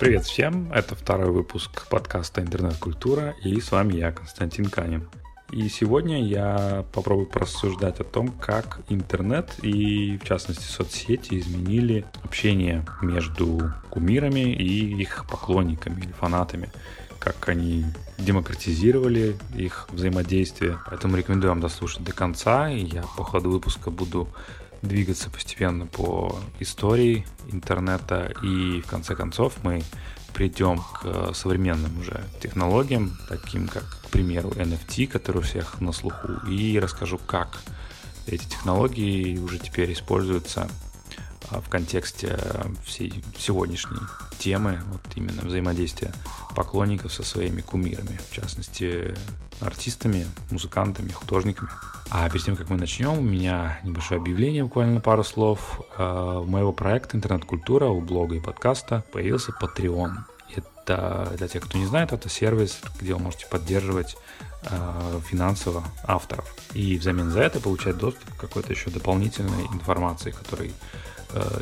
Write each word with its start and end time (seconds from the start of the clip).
Привет 0.00 0.24
всем, 0.24 0.72
это 0.72 0.94
второй 0.94 1.30
выпуск 1.30 1.86
подкаста 1.88 2.40
«Интернет-культура» 2.40 3.34
и 3.44 3.60
с 3.60 3.70
вами 3.70 3.96
я, 3.96 4.12
Константин 4.12 4.70
Канин. 4.70 5.10
И 5.50 5.68
сегодня 5.68 6.24
я 6.24 6.86
попробую 6.94 7.26
порассуждать 7.26 8.00
о 8.00 8.04
том, 8.04 8.28
как 8.28 8.80
интернет 8.88 9.50
и, 9.62 10.16
в 10.16 10.24
частности, 10.24 10.64
соцсети 10.64 11.38
изменили 11.38 12.06
общение 12.24 12.86
между 13.02 13.74
кумирами 13.90 14.54
и 14.54 15.02
их 15.02 15.26
поклонниками 15.30 16.00
или 16.00 16.12
фанатами 16.12 16.70
как 17.22 17.48
они 17.48 17.84
демократизировали 18.18 19.36
их 19.54 19.86
взаимодействие. 19.90 20.78
Поэтому 20.86 21.16
рекомендую 21.16 21.50
вам 21.50 21.60
дослушать 21.60 22.02
до 22.02 22.12
конца. 22.12 22.68
И 22.68 22.84
я 22.84 23.02
по 23.16 23.24
ходу 23.24 23.50
выпуска 23.50 23.90
буду 23.90 24.28
двигаться 24.82 25.30
постепенно 25.30 25.86
по 25.86 26.40
истории 26.58 27.24
интернета 27.52 28.32
и 28.42 28.80
в 28.80 28.86
конце 28.86 29.14
концов 29.14 29.54
мы 29.62 29.82
придем 30.34 30.82
к 30.94 31.32
современным 31.34 32.00
уже 32.00 32.24
технологиям, 32.40 33.16
таким 33.28 33.68
как, 33.68 33.84
к 33.84 34.10
примеру, 34.10 34.50
NFT, 34.50 35.06
который 35.06 35.38
у 35.38 35.42
всех 35.42 35.80
на 35.80 35.92
слуху, 35.92 36.28
и 36.48 36.78
расскажу, 36.80 37.18
как 37.18 37.60
эти 38.26 38.44
технологии 38.44 39.38
уже 39.38 39.58
теперь 39.58 39.92
используются 39.92 40.68
а, 41.52 41.60
в 41.60 41.68
контексте 41.68 42.38
всей 42.84 43.22
сегодняшней 43.36 43.98
темы, 44.38 44.80
вот 44.90 45.00
именно 45.16 45.42
взаимодействия 45.42 46.12
поклонников 46.54 47.12
со 47.12 47.22
своими 47.22 47.60
кумирами, 47.60 48.18
в 48.30 48.34
частности, 48.34 49.14
артистами, 49.60 50.26
музыкантами, 50.50 51.10
художниками. 51.10 51.70
А 52.10 52.28
перед 52.28 52.44
тем, 52.44 52.56
как 52.56 52.68
мы 52.70 52.76
начнем, 52.76 53.18
у 53.18 53.22
меня 53.22 53.78
небольшое 53.84 54.20
объявление, 54.20 54.64
буквально 54.64 55.00
пару 55.00 55.24
слов. 55.24 55.80
А, 55.96 56.40
у 56.40 56.46
моего 56.46 56.72
проекта 56.72 57.16
«Интернет-культура», 57.16 57.86
у 57.86 58.00
блога 58.00 58.36
и 58.36 58.40
подкаста 58.40 59.04
появился 59.12 59.52
Patreon. 59.60 60.12
Это, 60.54 61.32
для 61.36 61.48
тех, 61.48 61.62
кто 61.64 61.78
не 61.78 61.86
знает, 61.86 62.12
это 62.12 62.28
сервис, 62.28 62.80
где 63.00 63.14
вы 63.14 63.20
можете 63.20 63.46
поддерживать 63.46 64.16
э, 64.64 65.20
финансово 65.24 65.84
авторов. 66.02 66.52
И 66.74 66.98
взамен 66.98 67.30
за 67.30 67.40
это 67.40 67.60
получать 67.60 67.96
доступ 67.96 68.34
к 68.34 68.40
какой-то 68.40 68.72
еще 68.72 68.90
дополнительной 68.90 69.66
информации, 69.72 70.32
которой 70.32 70.72
Э, 70.72 71.10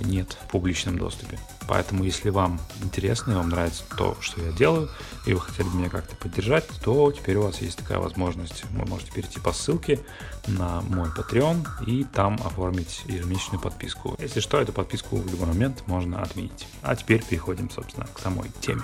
нет 0.04 0.36
в 0.44 0.50
публичном 0.50 0.98
доступе. 0.98 1.38
Поэтому, 1.68 2.04
если 2.04 2.30
вам 2.30 2.60
интересно 2.82 3.32
и 3.32 3.34
вам 3.34 3.50
нравится 3.50 3.84
то, 3.96 4.16
что 4.20 4.42
я 4.42 4.50
делаю, 4.52 4.88
и 5.26 5.34
вы 5.34 5.40
хотели 5.40 5.68
бы 5.68 5.76
меня 5.76 5.88
как-то 5.88 6.16
поддержать, 6.16 6.66
то 6.82 7.12
теперь 7.12 7.36
у 7.36 7.42
вас 7.42 7.60
есть 7.60 7.78
такая 7.78 7.98
возможность. 7.98 8.64
Вы 8.70 8.86
можете 8.86 9.12
перейти 9.12 9.38
по 9.38 9.52
ссылке 9.52 10.00
на 10.48 10.80
мой 10.82 11.08
Patreon 11.10 11.64
и 11.86 12.04
там 12.04 12.34
оформить 12.44 13.02
ежемесячную 13.06 13.60
подписку. 13.60 14.16
Если 14.18 14.40
что, 14.40 14.60
эту 14.60 14.72
подписку 14.72 15.16
в 15.16 15.30
любой 15.30 15.48
момент 15.48 15.84
можно 15.86 16.20
отменить. 16.22 16.66
А 16.82 16.96
теперь 16.96 17.24
переходим, 17.24 17.70
собственно, 17.70 18.06
к 18.12 18.18
самой 18.18 18.50
теме. 18.60 18.82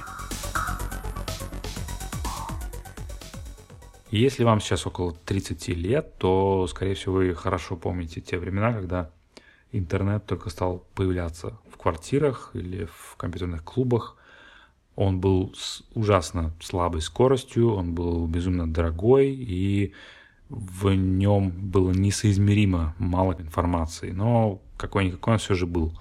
Если 4.13 4.45
вам 4.45 4.61
сейчас 4.61 4.87
около 4.87 5.13
30 5.13 5.69
лет, 5.69 6.17
то, 6.19 6.69
скорее 6.69 6.95
всего, 6.95 7.15
вы 7.15 7.35
хорошо 7.35 7.77
помните 7.77 8.21
те 8.21 8.39
времена, 8.39 8.73
когда 8.73 9.11
интернет 9.73 10.27
только 10.27 10.51
стал 10.51 10.85
появляться 10.95 11.59
в 11.71 11.77
квартирах 11.77 12.51
или 12.55 12.87
в 12.87 13.17
компьютерных 13.17 13.65
клубах. 13.65 14.17
Он 14.95 15.21
был 15.21 15.53
с 15.55 15.83
ужасно 15.95 16.55
слабой 16.61 17.03
скоростью, 17.03 17.75
он 17.75 17.95
был 17.95 18.27
безумно 18.27 18.73
дорогой, 18.73 19.31
и 19.31 19.93
в 20.49 20.91
нем 20.95 21.51
было 21.51 21.91
несоизмеримо 21.91 22.95
мало 22.99 23.35
информации, 23.39 24.13
но 24.13 24.63
какой-никакой 24.77 25.35
он 25.35 25.39
все 25.39 25.55
же 25.55 25.67
был. 25.67 25.99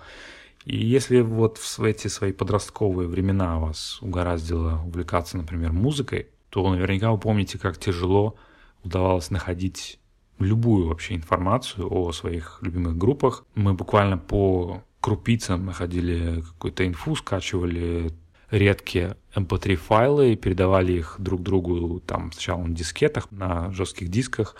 И 0.66 0.78
если 0.78 1.22
вот 1.22 1.58
в 1.58 1.84
эти 1.84 2.08
свои 2.08 2.32
подростковые 2.32 3.08
времена 3.08 3.60
вас 3.60 4.02
угораздило 4.02 4.82
увлекаться, 4.86 5.38
например, 5.38 5.72
музыкой, 5.72 6.28
то 6.50 6.68
наверняка 6.70 7.12
вы 7.12 7.18
помните, 7.18 7.60
как 7.60 7.78
тяжело 7.78 8.36
удавалось 8.84 9.30
находить 9.30 10.00
любую 10.40 10.88
вообще 10.88 11.16
информацию 11.16 11.88
о 11.92 12.12
своих 12.12 12.60
любимых 12.62 12.98
группах. 12.98 13.46
Мы 13.56 13.74
буквально 13.74 14.18
по 14.18 14.84
крупицам 15.02 15.66
находили 15.66 16.42
какую-то 16.42 16.86
инфу, 16.86 17.16
скачивали 17.16 18.12
редкие 18.50 19.18
MP3 19.36 19.72
эм 19.72 19.78
файлы 19.78 20.34
и 20.34 20.36
передавали 20.36 20.94
их 20.94 21.16
друг 21.20 21.42
другу 21.42 22.00
там 22.00 22.32
сначала 22.32 22.64
на 22.64 22.76
дискетах, 22.76 23.32
на 23.32 23.72
жестких 23.72 24.10
дисках. 24.10 24.56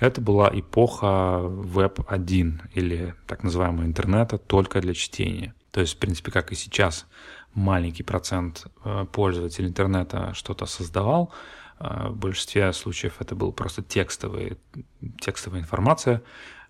Это 0.00 0.20
была 0.20 0.50
эпоха 0.52 1.40
Web 1.44 2.04
1 2.08 2.62
или 2.74 3.14
так 3.26 3.44
называемого 3.44 3.84
интернета 3.84 4.38
только 4.38 4.80
для 4.80 4.94
чтения. 4.94 5.54
То 5.70 5.80
есть, 5.80 5.94
в 5.94 5.98
принципе, 5.98 6.30
как 6.32 6.52
и 6.52 6.54
сейчас, 6.54 7.06
маленький 7.54 8.02
процент 8.02 8.66
э, 8.84 9.06
пользователей 9.12 9.68
интернета 9.68 10.32
что-то 10.34 10.66
создавал, 10.66 11.32
в 12.10 12.16
большинстве 12.16 12.72
случаев 12.72 13.16
это 13.20 13.34
был 13.34 13.52
просто 13.52 13.82
текстовый, 13.82 14.58
текстовая 15.20 15.60
информация, 15.60 16.22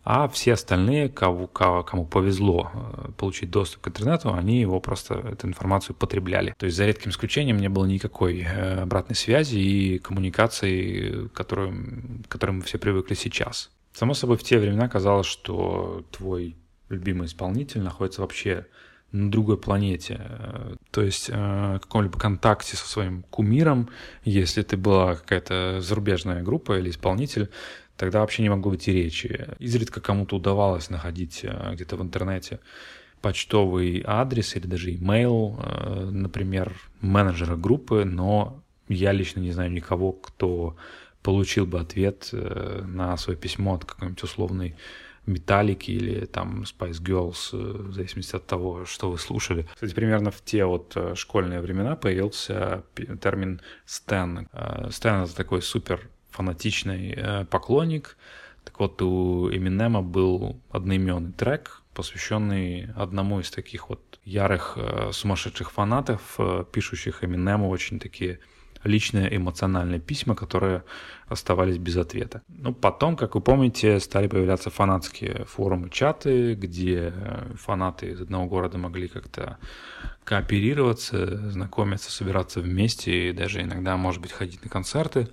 а 0.04 0.28
все 0.28 0.54
остальные, 0.54 1.08
кого, 1.08 1.46
кому 1.46 2.06
повезло 2.06 2.70
э, 2.74 3.12
получить 3.16 3.50
доступ 3.50 3.82
к 3.82 3.88
интернету, 3.88 4.34
они 4.34 4.60
его 4.60 4.80
просто, 4.80 5.14
эту 5.14 5.46
информацию 5.46 5.94
потребляли. 5.94 6.54
То 6.58 6.66
есть 6.66 6.76
за 6.76 6.86
редким 6.86 7.12
исключением 7.12 7.58
не 7.58 7.68
было 7.68 7.84
никакой 7.84 8.40
э, 8.40 8.80
обратной 8.80 9.14
связи 9.14 9.58
и 9.58 9.98
коммуникации, 9.98 11.28
которым, 11.28 12.24
к 12.26 12.32
которым 12.32 12.56
мы 12.56 12.62
все 12.62 12.78
привыкли 12.78 13.14
сейчас. 13.14 13.70
Само 13.92 14.14
собой, 14.14 14.38
в 14.38 14.42
те 14.42 14.58
времена 14.58 14.88
казалось, 14.88 15.26
что 15.26 16.04
твой 16.10 16.56
любимый 16.88 17.26
исполнитель 17.26 17.82
находится 17.82 18.22
вообще 18.22 18.66
на 19.12 19.30
другой 19.30 19.58
планете. 19.58 20.20
То 20.90 21.02
есть 21.02 21.30
э, 21.30 21.78
каком-либо 21.80 22.18
контакте 22.18 22.76
со 22.76 22.88
своим 22.88 23.22
кумиром, 23.24 23.90
если 24.24 24.62
ты 24.62 24.76
была 24.76 25.14
какая-то 25.14 25.80
зарубежная 25.80 26.42
группа 26.42 26.78
или 26.78 26.90
исполнитель, 26.90 27.50
тогда 27.96 28.20
вообще 28.20 28.42
не 28.42 28.48
могло 28.48 28.70
быть 28.70 28.88
и 28.88 28.92
речи. 28.92 29.48
Изредка 29.58 30.00
кому-то 30.00 30.36
удавалось 30.36 30.90
находить 30.90 31.40
э, 31.42 31.74
где-то 31.74 31.96
в 31.96 32.02
интернете 32.02 32.60
почтовый 33.20 34.02
адрес 34.04 34.56
или 34.56 34.66
даже 34.66 34.94
имейл, 34.94 35.60
э, 35.62 36.08
например, 36.10 36.74
менеджера 37.00 37.56
группы, 37.56 38.04
но 38.04 38.62
я 38.88 39.12
лично 39.12 39.40
не 39.40 39.52
знаю 39.52 39.70
никого, 39.70 40.12
кто 40.12 40.76
получил 41.22 41.66
бы 41.66 41.78
ответ 41.78 42.30
на 42.32 43.16
свое 43.16 43.38
письмо 43.38 43.74
от 43.74 43.84
какой-нибудь 43.84 44.24
условной 44.24 44.74
Металлики 45.26 45.92
или 45.92 46.24
там 46.26 46.62
Spice 46.62 47.00
Girls, 47.00 47.50
э, 47.52 47.56
в 47.56 47.92
зависимости 47.92 48.34
от 48.34 48.46
того, 48.46 48.84
что 48.84 49.10
вы 49.10 49.18
слушали. 49.18 49.68
Кстати, 49.74 49.94
примерно 49.94 50.30
в 50.30 50.42
те 50.44 50.64
вот 50.64 50.92
э, 50.96 51.14
школьные 51.14 51.60
времена 51.60 51.94
появился 51.94 52.82
термин 53.20 53.60
«стэн». 53.86 54.48
Э, 54.52 54.88
стэн— 54.90 55.22
это 55.24 55.36
такой 55.36 55.62
супер 55.62 56.08
фанатичный 56.30 57.46
поклонник. 57.50 58.16
Так 58.64 58.80
вот, 58.80 59.02
у 59.02 59.50
Эминема 59.50 60.00
был 60.02 60.60
одноименный 60.70 61.32
трек, 61.32 61.82
посвященный 61.94 62.88
одному 62.96 63.40
из 63.40 63.50
таких 63.50 63.90
вот 63.90 64.18
ярых 64.24 64.78
сумасшедших 65.12 65.70
фанатов, 65.70 66.38
пишущих 66.72 67.22
Эминему 67.22 67.68
очень 67.68 68.00
такие 68.00 68.38
личные 68.84 69.34
эмоциональные 69.36 70.00
письма, 70.00 70.34
которые 70.34 70.84
оставались 71.26 71.78
без 71.78 71.96
ответа. 71.96 72.42
Ну, 72.48 72.74
потом, 72.74 73.16
как 73.16 73.34
вы 73.34 73.40
помните, 73.40 74.00
стали 74.00 74.26
появляться 74.26 74.70
фанатские 74.70 75.44
форумы, 75.46 75.88
чаты, 75.90 76.54
где 76.54 77.12
фанаты 77.54 78.10
из 78.10 78.20
одного 78.20 78.46
города 78.46 78.78
могли 78.78 79.08
как-то 79.08 79.58
кооперироваться, 80.24 81.50
знакомиться, 81.50 82.10
собираться 82.10 82.60
вместе 82.60 83.30
и 83.30 83.32
даже 83.32 83.62
иногда, 83.62 83.96
может 83.96 84.20
быть, 84.20 84.32
ходить 84.32 84.62
на 84.62 84.70
концерты. 84.70 85.28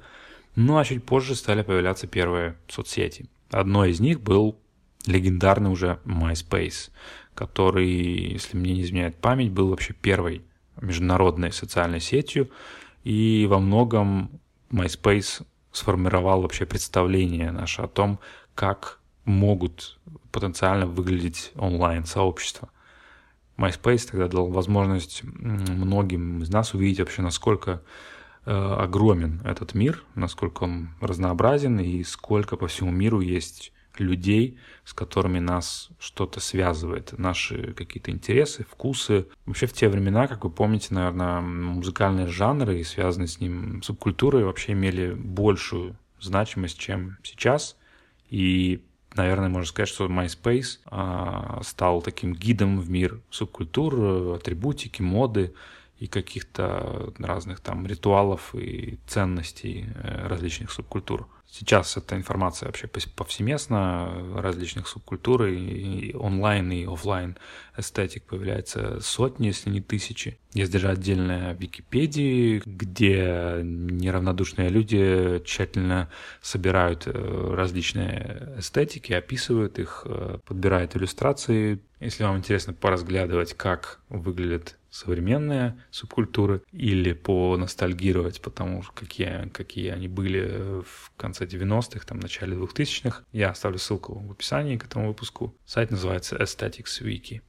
Ну, 0.55 0.77
а 0.77 0.85
чуть 0.85 1.03
позже 1.03 1.35
стали 1.35 1.61
появляться 1.61 2.07
первые 2.07 2.55
соцсети. 2.67 3.27
Одной 3.51 3.91
из 3.91 3.99
них 3.99 4.21
был 4.21 4.57
легендарный 5.05 5.71
уже 5.71 5.99
MySpace, 6.05 6.91
который, 7.33 7.87
если 8.33 8.57
мне 8.57 8.73
не 8.73 8.81
изменяет 8.83 9.15
память, 9.15 9.51
был 9.51 9.69
вообще 9.69 9.93
первой 9.93 10.43
международной 10.81 11.51
социальной 11.51 11.99
сетью, 11.99 12.49
и 13.09 13.47
во 13.47 13.57
многом 13.57 14.39
MySpace 14.71 15.43
сформировал 15.71 16.43
вообще 16.43 16.67
представление 16.67 17.49
наше 17.49 17.81
о 17.81 17.87
том, 17.87 18.19
как 18.53 18.99
могут 19.25 19.97
потенциально 20.31 20.85
выглядеть 20.85 21.51
онлайн-сообщества. 21.55 22.69
MySpace 23.57 24.11
тогда 24.11 24.27
дал 24.27 24.51
возможность 24.51 25.23
многим 25.23 26.43
из 26.43 26.51
нас 26.51 26.75
увидеть 26.75 26.99
вообще, 26.99 27.23
насколько 27.23 27.81
э, 28.45 28.51
огромен 28.51 29.41
этот 29.43 29.73
мир, 29.73 30.03
насколько 30.13 30.65
он 30.65 30.89
разнообразен 31.01 31.79
и 31.79 32.03
сколько 32.03 32.57
по 32.57 32.67
всему 32.67 32.91
миру 32.91 33.21
есть 33.21 33.73
людей, 34.03 34.57
с 34.85 34.93
которыми 34.93 35.39
нас 35.39 35.89
что-то 35.99 36.39
связывает, 36.39 37.17
наши 37.17 37.73
какие-то 37.73 38.11
интересы, 38.11 38.65
вкусы. 38.69 39.27
Вообще 39.45 39.67
в 39.67 39.73
те 39.73 39.89
времена, 39.89 40.27
как 40.27 40.43
вы 40.43 40.49
помните, 40.49 40.93
наверное, 40.93 41.41
музыкальные 41.41 42.27
жанры 42.27 42.79
и 42.79 42.83
связанные 42.83 43.27
с 43.27 43.39
ним 43.39 43.81
субкультуры 43.83 44.45
вообще 44.45 44.73
имели 44.73 45.13
большую 45.13 45.97
значимость, 46.19 46.79
чем 46.79 47.17
сейчас. 47.23 47.77
И 48.29 48.83
наверное, 49.15 49.49
можно 49.49 49.67
сказать, 49.67 49.89
что 49.89 50.07
MySpace 50.07 50.79
а, 50.85 51.61
стал 51.63 52.01
таким 52.01 52.33
гидом 52.33 52.79
в 52.79 52.89
мир 52.89 53.21
субкультур, 53.29 54.35
атрибутики, 54.35 55.01
моды 55.01 55.53
и 55.99 56.07
каких-то 56.07 57.13
разных 57.17 57.59
там 57.59 57.85
ритуалов 57.85 58.55
и 58.55 58.99
ценностей 59.05 59.85
э, 59.95 60.27
различных 60.27 60.71
субкультур. 60.71 61.27
Сейчас 61.51 61.97
эта 61.97 62.15
информация 62.15 62.67
вообще 62.67 62.87
повсеместна, 62.87 64.13
различных 64.35 64.87
субкультур, 64.87 65.45
и 65.45 66.13
онлайн, 66.15 66.71
и 66.71 66.85
офлайн 66.85 67.37
эстетик 67.75 68.23
появляется 68.23 68.99
сотни, 69.01 69.47
если 69.47 69.71
не 69.71 69.81
тысячи. 69.81 70.37
Есть 70.53 70.71
даже 70.71 70.89
отдельная 70.89 71.53
Википедия, 71.53 72.61
где 72.65 73.61
неравнодушные 73.63 74.69
люди 74.69 75.41
тщательно 75.43 76.09
собирают 76.41 77.03
э, 77.07 77.53
различные 77.55 78.53
эстетики, 78.57 79.13
описывают 79.13 79.79
их, 79.79 80.03
э, 80.05 80.37
подбирают 80.45 80.95
иллюстрации. 80.95 81.79
Если 81.99 82.23
вам 82.23 82.37
интересно 82.37 82.73
поразглядывать, 82.73 83.53
как 83.53 83.99
выглядят 84.09 84.78
современные 84.89 85.81
субкультуры 85.91 86.61
или 86.71 87.13
поностальгировать, 87.13 88.41
потому 88.41 88.83
что 88.83 88.93
какие, 88.93 89.49
какие 89.49 89.89
они 89.89 90.07
были 90.07 90.81
в 90.81 91.11
конце 91.17 91.45
90-х, 91.45 92.05
там, 92.05 92.19
начале 92.19 92.55
2000-х. 92.55 93.23
Я 93.31 93.49
оставлю 93.49 93.77
ссылку 93.77 94.19
в 94.19 94.31
описании 94.31 94.77
к 94.77 94.85
этому 94.85 95.07
выпуску. 95.07 95.55
Сайт 95.65 95.91
называется 95.91 96.35
Aesthetics 96.35 97.01
Wiki. 97.01 97.41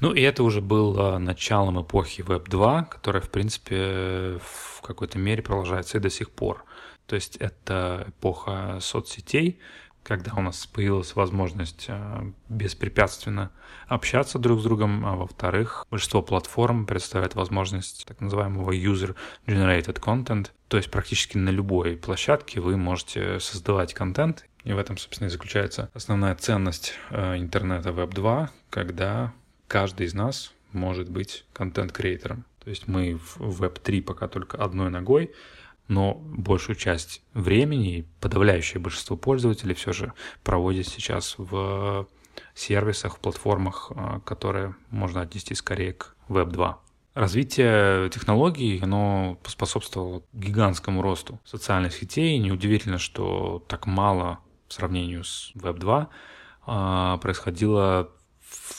Ну 0.00 0.12
и 0.12 0.20
это 0.20 0.44
уже 0.44 0.60
было 0.60 1.18
началом 1.18 1.82
эпохи 1.82 2.20
Web 2.22 2.48
2, 2.48 2.84
которая, 2.84 3.20
в 3.20 3.30
принципе, 3.30 4.38
в 4.40 4.80
какой-то 4.82 5.18
мере 5.18 5.42
продолжается 5.42 5.98
и 5.98 6.00
до 6.00 6.10
сих 6.10 6.30
пор. 6.30 6.64
То 7.06 7.16
есть 7.16 7.36
это 7.36 8.04
эпоха 8.08 8.78
соцсетей, 8.80 9.58
когда 10.08 10.32
у 10.34 10.40
нас 10.40 10.66
появилась 10.66 11.14
возможность 11.14 11.84
э, 11.88 12.32
беспрепятственно 12.48 13.50
общаться 13.88 14.38
друг 14.38 14.60
с 14.60 14.64
другом, 14.64 15.04
а 15.04 15.16
во-вторых, 15.16 15.86
большинство 15.90 16.22
платформ 16.22 16.86
представляет 16.86 17.34
возможность 17.34 18.06
так 18.06 18.18
называемого 18.22 18.72
user-generated 18.72 20.00
content, 20.00 20.48
то 20.68 20.78
есть 20.78 20.90
практически 20.90 21.36
на 21.36 21.50
любой 21.50 21.98
площадке 21.98 22.60
вы 22.60 22.78
можете 22.78 23.38
создавать 23.38 23.92
контент, 23.92 24.46
и 24.64 24.72
в 24.72 24.78
этом, 24.78 24.96
собственно, 24.96 25.28
и 25.28 25.30
заключается 25.30 25.90
основная 25.92 26.34
ценность 26.36 26.94
э, 27.10 27.36
интернета 27.36 27.90
Web 27.90 28.14
2, 28.14 28.50
когда 28.70 29.34
каждый 29.66 30.06
из 30.06 30.14
нас 30.14 30.54
может 30.72 31.10
быть 31.10 31.44
контент-креатором. 31.52 32.46
То 32.64 32.70
есть 32.70 32.88
мы 32.88 33.20
в 33.36 33.62
Web 33.62 33.80
3 33.82 34.00
пока 34.00 34.26
только 34.26 34.56
одной 34.56 34.88
ногой, 34.88 35.32
но 35.88 36.14
большую 36.14 36.76
часть 36.76 37.22
времени, 37.34 38.06
подавляющее 38.20 38.80
большинство 38.80 39.16
пользователей 39.16 39.74
все 39.74 39.92
же 39.92 40.12
проводят 40.44 40.86
сейчас 40.86 41.34
в 41.38 42.06
сервисах, 42.54 43.16
в 43.16 43.20
платформах, 43.20 43.90
а, 43.94 44.20
которые 44.20 44.74
можно 44.90 45.22
отнести 45.22 45.54
скорее 45.54 45.94
к 45.94 46.14
Web 46.28 46.50
2. 46.50 46.78
Развитие 47.14 48.10
технологий, 48.10 48.78
оно 48.80 49.38
способствовало 49.44 50.22
гигантскому 50.32 51.02
росту 51.02 51.40
социальных 51.44 51.94
сетей. 51.94 52.38
Неудивительно, 52.38 52.98
что 52.98 53.64
так 53.66 53.86
мало 53.86 54.38
в 54.68 54.74
сравнении 54.74 55.20
с 55.22 55.50
Web 55.56 55.78
2 55.78 56.08
а, 56.66 57.16
происходило 57.16 58.10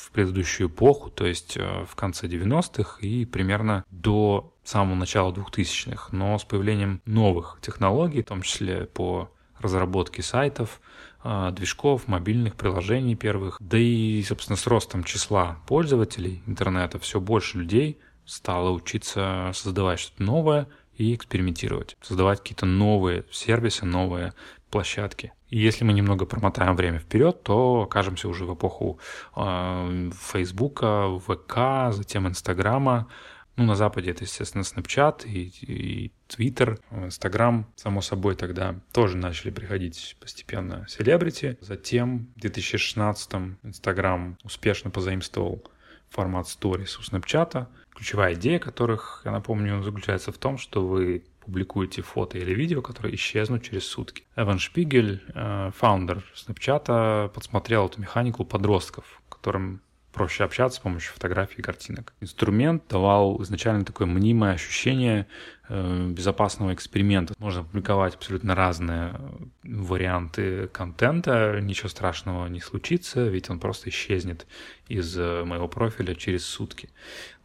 в 0.09 0.11
предыдущую 0.11 0.69
эпоху, 0.69 1.11
то 1.11 1.25
есть 1.25 1.55
э, 1.55 1.85
в 1.85 1.95
конце 1.95 2.27
90-х 2.27 2.99
и 3.01 3.25
примерно 3.25 3.85
до 3.91 4.55
самого 4.63 4.95
начала 4.95 5.31
2000-х. 5.31 6.09
Но 6.11 6.37
с 6.39 6.43
появлением 6.43 7.01
новых 7.05 7.59
технологий, 7.61 8.23
в 8.23 8.25
том 8.25 8.41
числе 8.41 8.85
по 8.85 9.31
разработке 9.59 10.23
сайтов, 10.23 10.81
э, 11.23 11.51
движков, 11.53 12.07
мобильных 12.07 12.55
приложений 12.55 13.15
первых, 13.15 13.57
да 13.59 13.77
и, 13.77 14.23
собственно, 14.23 14.57
с 14.57 14.65
ростом 14.65 15.03
числа 15.03 15.59
пользователей 15.67 16.41
интернета 16.47 16.97
все 16.97 17.19
больше 17.19 17.59
людей 17.59 17.99
стало 18.25 18.71
учиться 18.71 19.51
создавать 19.53 19.99
что-то 19.99 20.23
новое 20.23 20.67
и 20.95 21.13
экспериментировать, 21.13 21.97
создавать 22.01 22.39
какие-то 22.39 22.65
новые 22.65 23.25
сервисы, 23.31 23.85
новые 23.85 24.33
площадки. 24.71 25.33
И 25.49 25.59
если 25.59 25.83
мы 25.83 25.93
немного 25.93 26.25
промотаем 26.25 26.75
время 26.75 26.99
вперед, 26.99 27.43
то 27.43 27.83
окажемся 27.83 28.27
уже 28.27 28.45
в 28.45 28.53
эпоху 28.53 28.99
э, 29.35 30.11
Фейсбука, 30.31 31.19
ВК, 31.19 31.93
затем 31.93 32.27
Инстаграма. 32.27 33.07
Ну, 33.55 33.65
на 33.65 33.75
Западе 33.75 34.11
это, 34.11 34.23
естественно, 34.23 34.61
Snapchat 34.61 35.25
и, 35.25 35.51
и 35.61 36.13
Twitter, 36.29 36.79
Instagram, 36.91 37.65
само 37.75 38.01
собой, 38.01 38.35
тогда 38.35 38.79
тоже 38.93 39.17
начали 39.17 39.49
приходить 39.49 40.15
постепенно 40.21 40.85
селебрити. 40.87 41.57
Затем 41.59 42.29
в 42.37 42.45
2016-м 42.45 43.57
Instagram 43.63 44.37
успешно 44.43 44.91
позаимствовал 44.91 45.61
формат 46.09 46.45
Stories 46.45 46.97
у 46.99 47.01
Snapchat, 47.01 47.67
ключевая 47.93 48.35
идея 48.35 48.59
которых, 48.59 49.23
я 49.25 49.31
напомню, 49.31 49.83
заключается 49.83 50.31
в 50.31 50.37
том, 50.37 50.57
что 50.57 50.87
вы 50.87 51.25
публикуете 51.49 52.01
фото 52.01 52.37
или 52.37 52.53
видео, 52.53 52.81
которые 52.81 53.15
исчезнут 53.15 53.63
через 53.63 53.85
сутки. 53.85 54.23
Эван 54.35 54.59
Шпигель, 54.59 55.23
э, 55.33 55.71
фаундер 55.75 56.23
Snapchat, 56.35 57.29
подсмотрел 57.29 57.87
эту 57.87 57.99
механику 57.99 58.45
подростков, 58.45 59.21
которым 59.29 59.81
проще 60.11 60.43
общаться 60.43 60.79
с 60.79 60.81
помощью 60.81 61.13
фотографий 61.13 61.59
и 61.59 61.61
картинок. 61.61 62.13
Инструмент 62.19 62.83
давал 62.89 63.41
изначально 63.43 63.85
такое 63.85 64.07
мнимое 64.07 64.53
ощущение 64.53 65.27
э, 65.67 66.07
безопасного 66.09 66.73
эксперимента. 66.73 67.33
Можно 67.37 67.63
публиковать 67.63 68.15
абсолютно 68.15 68.55
разные 68.55 69.13
э, 69.13 69.19
варианты 69.63 70.67
контента, 70.67 71.59
ничего 71.61 71.89
страшного 71.89 72.47
не 72.47 72.59
случится, 72.59 73.27
ведь 73.27 73.49
он 73.49 73.59
просто 73.59 73.89
исчезнет 73.89 74.47
из 74.87 75.17
э, 75.17 75.43
моего 75.43 75.67
профиля 75.67 76.15
через 76.15 76.45
сутки. 76.45 76.89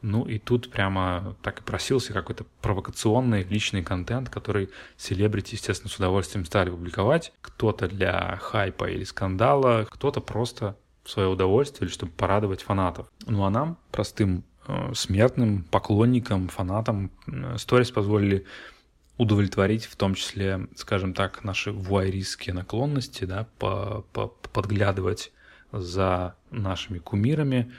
Ну 0.00 0.25
и 0.25 0.38
тут 0.38 0.70
прямо 0.70 1.37
так 1.43 1.61
и 1.61 1.62
просился 1.62 2.12
какой-то 2.12 2.44
провокационный 2.61 3.43
личный 3.43 3.82
контент, 3.82 4.28
который 4.28 4.70
селебрити, 4.96 5.55
естественно, 5.55 5.90
с 5.90 5.96
удовольствием 5.96 6.44
стали 6.44 6.70
публиковать. 6.70 7.32
Кто-то 7.40 7.88
для 7.88 8.37
хайпа 8.37 8.90
или 8.90 9.05
скандала, 9.05 9.87
кто-то 9.90 10.20
просто 10.20 10.76
в 11.05 11.11
свое 11.11 11.29
удовольствие, 11.29 11.87
или 11.87 11.95
чтобы 11.95 12.12
порадовать 12.12 12.62
фанатов. 12.62 13.06
Ну 13.27 13.45
а 13.45 13.51
нам, 13.51 13.79
простым 13.93 14.45
э, 14.67 14.93
смертным, 14.95 15.65
поклонникам, 15.65 16.49
фанатам, 16.49 17.11
э, 17.27 17.56
сторис 17.59 17.91
позволили 17.91 18.47
удовлетворить 19.17 19.85
в 19.85 19.97
том 19.97 20.15
числе, 20.15 20.67
скажем 20.75 21.15
так, 21.15 21.45
наши 21.45 21.71
вуайристские 21.71 22.55
наклонности, 22.55 23.25
да, 23.25 23.47
по, 23.59 24.05
по, 24.12 24.29
подглядывать 24.29 25.33
за 25.73 26.35
нашими 26.50 26.99
кумирами, 26.99 27.73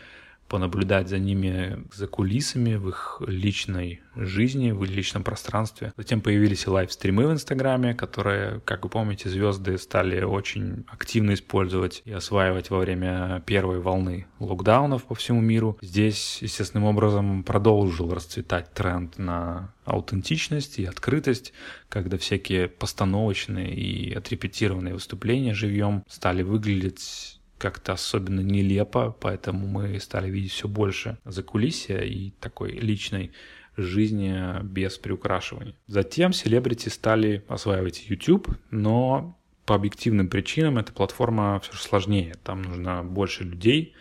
понаблюдать 0.47 1.09
за 1.09 1.19
ними, 1.19 1.83
за 1.93 2.07
кулисами 2.07 2.75
в 2.75 2.89
их 2.89 3.21
личной 3.25 4.01
жизни, 4.15 4.71
в 4.71 4.83
личном 4.83 5.23
пространстве. 5.23 5.93
Затем 5.97 6.21
появились 6.21 6.65
и 6.65 6.69
лайв-стримы 6.69 7.27
в 7.27 7.31
Инстаграме, 7.31 7.93
которые, 7.93 8.61
как 8.61 8.83
вы 8.83 8.89
помните, 8.89 9.29
звезды 9.29 9.77
стали 9.77 10.23
очень 10.23 10.85
активно 10.87 11.33
использовать 11.33 12.01
и 12.05 12.11
осваивать 12.11 12.69
во 12.69 12.79
время 12.79 13.43
первой 13.45 13.79
волны 13.79 14.27
локдаунов 14.39 15.03
по 15.05 15.15
всему 15.15 15.41
миру. 15.41 15.77
Здесь, 15.81 16.39
естественным 16.41 16.85
образом, 16.85 17.43
продолжил 17.43 18.13
расцветать 18.13 18.73
тренд 18.73 19.17
на 19.17 19.73
аутентичность 19.85 20.79
и 20.79 20.85
открытость, 20.85 21.53
когда 21.89 22.17
всякие 22.17 22.67
постановочные 22.67 23.73
и 23.73 24.13
отрепетированные 24.13 24.93
выступления 24.93 25.53
живьем 25.53 26.03
стали 26.07 26.41
выглядеть 26.41 27.34
как-то 27.57 27.93
особенно 27.93 28.41
нелепо, 28.41 29.15
поэтому 29.19 29.67
мы 29.67 29.99
стали 29.99 30.29
видеть 30.29 30.51
все 30.51 30.67
больше 30.67 31.17
закулисья 31.25 31.99
и 31.99 32.31
такой 32.39 32.71
личной 32.71 33.31
жизни 33.77 34.63
без 34.63 34.97
приукрашиваний. 34.97 35.75
Затем 35.87 36.33
селебрити 36.33 36.89
стали 36.89 37.43
осваивать 37.47 38.09
YouTube, 38.09 38.49
но 38.71 39.37
по 39.65 39.75
объективным 39.75 40.29
причинам 40.29 40.77
эта 40.77 40.93
платформа 40.93 41.59
все 41.59 41.73
же 41.73 41.79
сложнее. 41.79 42.35
Там 42.43 42.61
нужно 42.61 43.03
больше 43.03 43.43
людей 43.43 43.95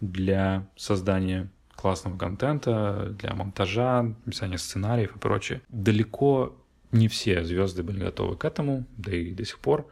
для 0.00 0.66
создания 0.76 1.50
классного 1.74 2.16
контента, 2.16 3.14
для 3.18 3.34
монтажа, 3.34 4.02
написания 4.02 4.58
сценариев 4.58 5.16
и 5.16 5.18
прочее. 5.18 5.62
Далеко 5.68 6.56
не 6.92 7.08
все 7.08 7.44
звезды 7.44 7.82
были 7.82 8.00
готовы 8.00 8.36
к 8.36 8.44
этому, 8.44 8.86
да 8.96 9.14
и 9.14 9.32
до 9.32 9.44
сих 9.44 9.58
пор. 9.58 9.86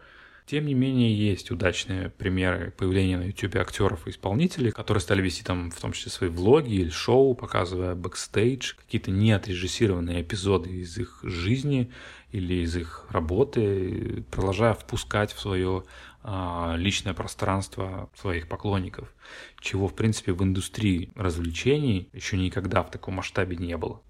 Тем 0.48 0.64
не 0.64 0.72
менее, 0.72 1.14
есть 1.14 1.50
удачные 1.50 2.08
примеры 2.08 2.70
появления 2.70 3.18
на 3.18 3.24
YouTube 3.24 3.56
актеров 3.56 4.06
и 4.06 4.10
исполнителей, 4.10 4.70
которые 4.70 5.02
стали 5.02 5.20
вести 5.20 5.44
там 5.44 5.70
в 5.70 5.78
том 5.78 5.92
числе 5.92 6.10
свои 6.10 6.30
влоги 6.30 6.72
или 6.72 6.88
шоу, 6.88 7.34
показывая 7.34 7.94
бэкстейдж, 7.94 8.72
какие-то 8.76 9.10
неотрежиссированные 9.10 10.22
эпизоды 10.22 10.70
из 10.70 10.96
их 10.96 11.20
жизни 11.22 11.92
или 12.32 12.62
из 12.62 12.74
их 12.76 13.04
работы, 13.10 14.24
продолжая 14.30 14.72
впускать 14.72 15.34
в 15.34 15.38
свое 15.38 15.84
а, 16.22 16.76
личное 16.78 17.12
пространство 17.12 18.08
своих 18.14 18.48
поклонников, 18.48 19.12
чего, 19.60 19.86
в 19.86 19.94
принципе, 19.94 20.32
в 20.32 20.42
индустрии 20.42 21.12
развлечений 21.14 22.08
еще 22.14 22.38
никогда 22.38 22.82
в 22.82 22.90
таком 22.90 23.16
масштабе 23.16 23.58
не 23.58 23.76
было. 23.76 24.00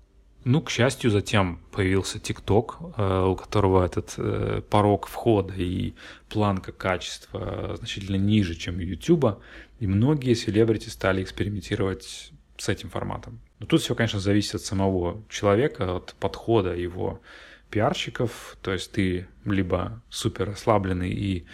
Ну, 0.50 0.62
к 0.62 0.70
счастью, 0.70 1.10
затем 1.10 1.60
появился 1.72 2.18
ТикТок, 2.18 2.78
э, 2.96 3.26
у 3.26 3.36
которого 3.36 3.84
этот 3.84 4.14
э, 4.16 4.62
порог 4.70 5.06
входа 5.06 5.52
и 5.52 5.92
планка 6.30 6.72
качества 6.72 7.76
значительно 7.76 8.16
ниже, 8.16 8.54
чем 8.54 8.78
у 8.78 8.80
Ютуба, 8.80 9.42
и 9.78 9.86
многие 9.86 10.32
селебрити 10.32 10.88
стали 10.88 11.22
экспериментировать 11.22 12.32
с 12.56 12.66
этим 12.70 12.88
форматом. 12.88 13.40
Но 13.58 13.66
тут 13.66 13.82
все, 13.82 13.94
конечно, 13.94 14.20
зависит 14.20 14.54
от 14.54 14.62
самого 14.62 15.22
человека, 15.28 15.96
от 15.96 16.14
подхода 16.18 16.74
его 16.74 17.20
пиарщиков, 17.68 18.56
то 18.62 18.72
есть 18.72 18.90
ты 18.92 19.28
либо 19.44 20.00
супер 20.08 20.46
расслабленный 20.46 21.10
и 21.10 21.44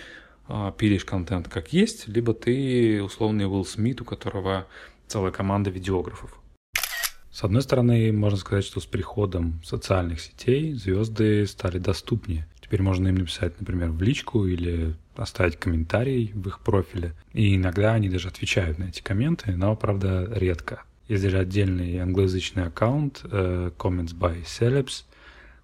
э, 0.46 0.72
пилишь 0.78 1.04
контент 1.04 1.48
как 1.48 1.72
есть, 1.72 2.06
либо 2.06 2.32
ты 2.32 3.02
условный 3.02 3.46
Уилл 3.46 3.64
Смит, 3.64 4.00
у 4.02 4.04
которого 4.04 4.68
целая 5.08 5.32
команда 5.32 5.70
видеографов. 5.70 6.38
С 7.34 7.42
одной 7.42 7.62
стороны, 7.62 8.12
можно 8.12 8.38
сказать, 8.38 8.64
что 8.64 8.78
с 8.78 8.86
приходом 8.86 9.60
социальных 9.64 10.20
сетей 10.20 10.72
звезды 10.74 11.44
стали 11.48 11.78
доступнее. 11.78 12.46
Теперь 12.60 12.80
можно 12.80 13.08
им 13.08 13.16
написать, 13.16 13.58
например, 13.58 13.90
в 13.90 14.00
личку 14.00 14.46
или 14.46 14.94
оставить 15.16 15.56
комментарий 15.56 16.30
в 16.32 16.46
их 16.46 16.60
профиле. 16.60 17.12
И 17.32 17.56
иногда 17.56 17.94
они 17.94 18.08
даже 18.08 18.28
отвечают 18.28 18.78
на 18.78 18.84
эти 18.84 19.02
комменты, 19.02 19.50
но, 19.56 19.74
правда, 19.74 20.30
редко. 20.32 20.84
Есть 21.08 21.24
даже 21.24 21.40
отдельный 21.40 21.98
англоязычный 21.98 22.66
аккаунт 22.66 23.22
uh, 23.24 23.74
Comments 23.76 24.16
by 24.16 24.44
Celebs, 24.44 25.02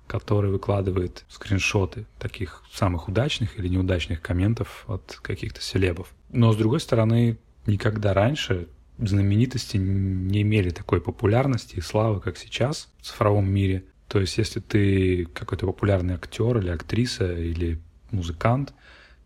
который 0.09 0.51
выкладывает 0.51 1.25
скриншоты 1.29 2.05
таких 2.19 2.65
самых 2.73 3.07
удачных 3.07 3.57
или 3.61 3.69
неудачных 3.69 4.21
комментов 4.21 4.83
от 4.89 5.21
каких-то 5.23 5.61
селебов. 5.63 6.09
Но, 6.31 6.53
с 6.53 6.57
другой 6.57 6.81
стороны, 6.81 7.39
никогда 7.67 8.13
раньше 8.13 8.67
знаменитости 9.01 9.77
не 9.77 10.43
имели 10.43 10.71
такой 10.71 11.01
популярности 11.01 11.77
и 11.77 11.81
славы, 11.81 12.21
как 12.21 12.37
сейчас 12.37 12.89
в 13.01 13.07
цифровом 13.07 13.51
мире. 13.51 13.85
То 14.09 14.21
есть, 14.21 14.39
если 14.39 14.61
ты 14.61 15.27
какой-то 15.27 15.67
популярный 15.67 16.15
актер 16.15 16.59
или 16.59 16.71
актриса 16.71 17.33
или 17.33 17.79
музыкант, 18.11 18.75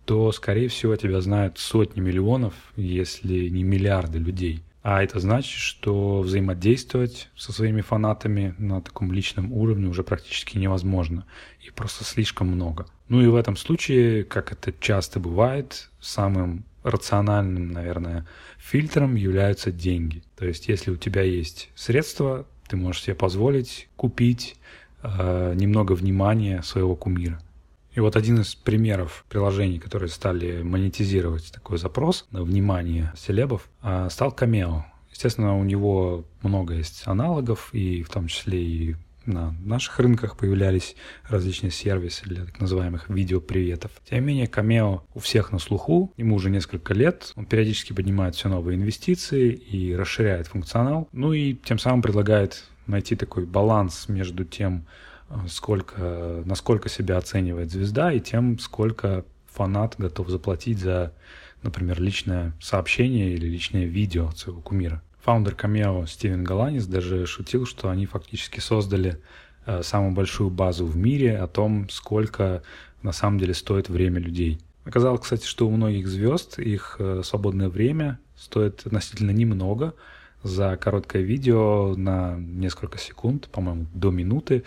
то, 0.04 0.30
скорее 0.32 0.68
всего, 0.68 0.94
тебя 0.96 1.20
знают 1.20 1.58
сотни 1.58 2.00
миллионов, 2.00 2.54
если 2.76 3.48
не 3.48 3.62
миллиарды 3.62 4.18
людей. 4.18 4.62
А 4.82 5.02
это 5.02 5.18
значит, 5.18 5.58
что 5.58 6.20
взаимодействовать 6.20 7.30
со 7.34 7.54
своими 7.54 7.80
фанатами 7.80 8.54
на 8.58 8.82
таком 8.82 9.12
личном 9.12 9.50
уровне 9.50 9.88
уже 9.88 10.02
практически 10.02 10.58
невозможно. 10.58 11.24
И 11.66 11.70
просто 11.70 12.04
слишком 12.04 12.48
много. 12.48 12.84
Ну 13.08 13.22
и 13.22 13.26
в 13.26 13.34
этом 13.34 13.56
случае, 13.56 14.24
как 14.24 14.52
это 14.52 14.74
часто 14.78 15.20
бывает, 15.20 15.88
самым 16.00 16.64
рациональным, 16.84 17.72
наверное, 17.72 18.26
фильтром 18.58 19.16
являются 19.16 19.72
деньги. 19.72 20.22
То 20.36 20.46
есть, 20.46 20.68
если 20.68 20.90
у 20.90 20.96
тебя 20.96 21.22
есть 21.22 21.70
средства, 21.74 22.46
ты 22.68 22.76
можешь 22.76 23.02
себе 23.02 23.16
позволить 23.16 23.88
купить 23.96 24.56
э, 25.02 25.54
немного 25.56 25.92
внимания 25.92 26.62
своего 26.62 26.94
кумира. 26.94 27.40
И 27.92 28.00
вот 28.00 28.16
один 28.16 28.40
из 28.40 28.54
примеров 28.54 29.24
приложений, 29.28 29.78
которые 29.78 30.08
стали 30.08 30.62
монетизировать 30.62 31.52
такой 31.52 31.78
запрос 31.78 32.26
на 32.30 32.42
внимание 32.42 33.12
селебов, 33.16 33.68
э, 33.82 34.08
стал 34.10 34.32
Cameo. 34.32 34.82
Естественно, 35.10 35.56
у 35.56 35.64
него 35.64 36.24
много 36.42 36.74
есть 36.74 37.02
аналогов, 37.06 37.70
и 37.72 38.02
в 38.02 38.10
том 38.10 38.26
числе 38.26 38.62
и 38.62 38.96
на 39.26 39.54
наших 39.64 39.98
рынках 39.98 40.36
появлялись 40.36 40.96
различные 41.28 41.70
сервисы 41.70 42.24
для 42.24 42.44
так 42.44 42.60
называемых 42.60 43.08
видеоприветов. 43.08 43.90
Тем 44.08 44.20
не 44.20 44.26
менее, 44.26 44.46
Cameo 44.46 45.02
у 45.14 45.20
всех 45.20 45.52
на 45.52 45.58
слуху, 45.58 46.12
ему 46.16 46.36
уже 46.36 46.50
несколько 46.50 46.94
лет, 46.94 47.32
он 47.36 47.46
периодически 47.46 47.92
поднимает 47.92 48.34
все 48.34 48.48
новые 48.48 48.76
инвестиции 48.76 49.52
и 49.52 49.94
расширяет 49.94 50.48
функционал, 50.48 51.08
ну 51.12 51.32
и 51.32 51.54
тем 51.54 51.78
самым 51.78 52.02
предлагает 52.02 52.64
найти 52.86 53.16
такой 53.16 53.46
баланс 53.46 54.08
между 54.08 54.44
тем, 54.44 54.86
э, 55.30 55.34
сколько, 55.48 56.42
насколько 56.44 56.88
себя 56.88 57.18
оценивает 57.18 57.70
звезда 57.70 58.12
и 58.12 58.20
тем, 58.20 58.58
сколько 58.58 59.24
фанат 59.46 59.94
готов 59.98 60.28
заплатить 60.28 60.78
за, 60.78 61.12
например, 61.62 62.00
личное 62.00 62.52
сообщение 62.60 63.32
или 63.32 63.46
личное 63.46 63.84
видео 63.84 64.28
от 64.28 64.38
своего 64.38 64.60
кумира. 64.60 65.02
Фаундер 65.24 65.54
Cameo 65.54 66.06
Стивен 66.06 66.44
Галанис 66.44 66.86
даже 66.86 67.24
шутил, 67.24 67.64
что 67.64 67.88
они 67.88 68.04
фактически 68.04 68.60
создали 68.60 69.22
э, 69.64 69.82
самую 69.82 70.12
большую 70.12 70.50
базу 70.50 70.84
в 70.84 70.98
мире 70.98 71.38
о 71.38 71.46
том, 71.46 71.88
сколько 71.88 72.62
на 73.00 73.12
самом 73.12 73.38
деле 73.38 73.54
стоит 73.54 73.88
время 73.88 74.20
людей. 74.20 74.60
Оказалось, 74.84 75.22
кстати, 75.22 75.46
что 75.46 75.66
у 75.66 75.70
многих 75.70 76.08
звезд 76.08 76.58
их 76.58 76.96
э, 76.98 77.22
свободное 77.24 77.70
время 77.70 78.18
стоит 78.36 78.86
относительно 78.86 79.30
немного. 79.30 79.94
За 80.42 80.76
короткое 80.76 81.22
видео 81.22 81.94
на 81.96 82.36
несколько 82.36 82.98
секунд, 82.98 83.48
по-моему, 83.48 83.86
до 83.94 84.10
минуты, 84.10 84.64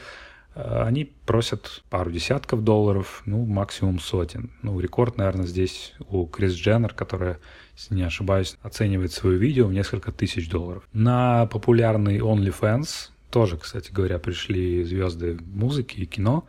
они 0.58 1.06
просят 1.26 1.84
пару 1.90 2.12
десятков 2.12 2.64
долларов, 2.64 3.22
ну, 3.26 3.46
максимум 3.46 4.00
сотен. 4.00 4.52
Ну, 4.62 4.80
рекорд, 4.80 5.18
наверное, 5.18 5.46
здесь 5.46 5.94
у 6.10 6.26
Крис 6.26 6.54
Дженнер, 6.54 6.94
которая 6.94 7.40
если 7.78 7.94
не 7.94 8.04
ошибаюсь, 8.04 8.58
оценивает 8.64 9.12
свое 9.12 9.38
видео 9.38 9.68
в 9.68 9.74
несколько 9.74 10.12
тысяч 10.12 10.50
долларов. 10.50 10.84
На 10.94 11.46
популярный 11.46 12.18
OnlyFans 12.18 13.10
тоже, 13.30 13.58
кстати 13.58 13.92
говоря, 13.92 14.18
пришли 14.18 14.84
звезды 14.84 15.38
музыки 15.46 16.00
и 16.00 16.06
кино, 16.06 16.48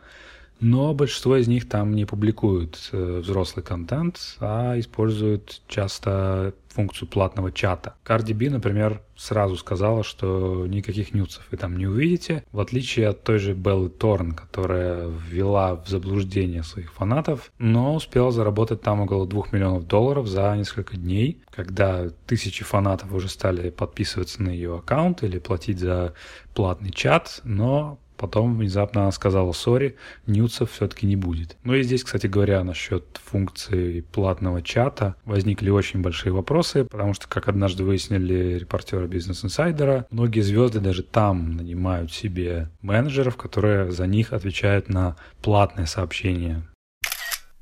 но 0.59 0.93
большинство 0.93 1.37
из 1.37 1.47
них 1.47 1.67
там 1.67 1.93
не 1.95 2.05
публикуют 2.05 2.89
э, 2.91 3.19
взрослый 3.23 3.63
контент, 3.63 4.37
а 4.39 4.77
используют 4.79 5.61
часто 5.67 6.53
функцию 6.69 7.07
платного 7.07 7.51
чата. 7.51 7.95
Cardi 8.05 8.33
B, 8.33 8.49
например, 8.49 9.01
сразу 9.15 9.57
сказала, 9.57 10.03
что 10.03 10.65
никаких 10.67 11.13
нюцев 11.13 11.43
вы 11.51 11.57
там 11.57 11.77
не 11.77 11.87
увидите, 11.87 12.43
в 12.51 12.59
отличие 12.59 13.07
от 13.07 13.23
той 13.23 13.39
же 13.39 13.53
Беллы 13.53 13.89
Торн, 13.89 14.33
которая 14.33 15.07
ввела 15.07 15.75
в 15.75 15.87
заблуждение 15.87 16.63
своих 16.63 16.93
фанатов, 16.93 17.51
но 17.57 17.95
успела 17.95 18.31
заработать 18.31 18.81
там 18.81 19.01
около 19.01 19.27
2 19.27 19.47
миллионов 19.51 19.87
долларов 19.87 20.27
за 20.27 20.55
несколько 20.55 20.95
дней, 20.95 21.41
когда 21.49 22.09
тысячи 22.27 22.63
фанатов 22.63 23.11
уже 23.11 23.29
стали 23.29 23.69
подписываться 23.69 24.41
на 24.43 24.49
ее 24.49 24.77
аккаунт 24.77 25.23
или 25.23 25.39
платить 25.39 25.79
за 25.79 26.13
платный 26.53 26.91
чат, 26.91 27.41
но 27.43 27.99
Потом 28.19 28.57
внезапно 28.57 29.03
она 29.03 29.11
сказала, 29.13 29.53
сори, 29.53 29.95
нюцев 30.27 30.71
все-таки 30.71 31.07
не 31.07 31.15
будет. 31.15 31.55
Ну 31.63 31.73
и 31.73 31.83
здесь, 31.83 32.03
кстати 32.03 32.27
говоря, 32.27 32.61
насчет 32.65 33.05
функции 33.23 34.01
платного 34.01 34.61
чата 34.61 35.15
возникли 35.23 35.69
очень 35.69 36.01
большие 36.01 36.33
вопросы, 36.33 36.83
потому 36.83 37.13
что, 37.13 37.29
как 37.29 37.47
однажды 37.47 37.85
выяснили 37.85 38.59
репортеры 38.59 39.07
Бизнес 39.07 39.45
Инсайдера, 39.45 40.05
многие 40.11 40.41
звезды 40.41 40.81
даже 40.81 41.01
там 41.01 41.55
нанимают 41.55 42.11
себе 42.11 42.69
менеджеров, 42.81 43.37
которые 43.37 43.89
за 43.89 44.05
них 44.05 44.33
отвечают 44.33 44.89
на 44.89 45.15
платные 45.41 45.87
сообщения. 45.87 46.67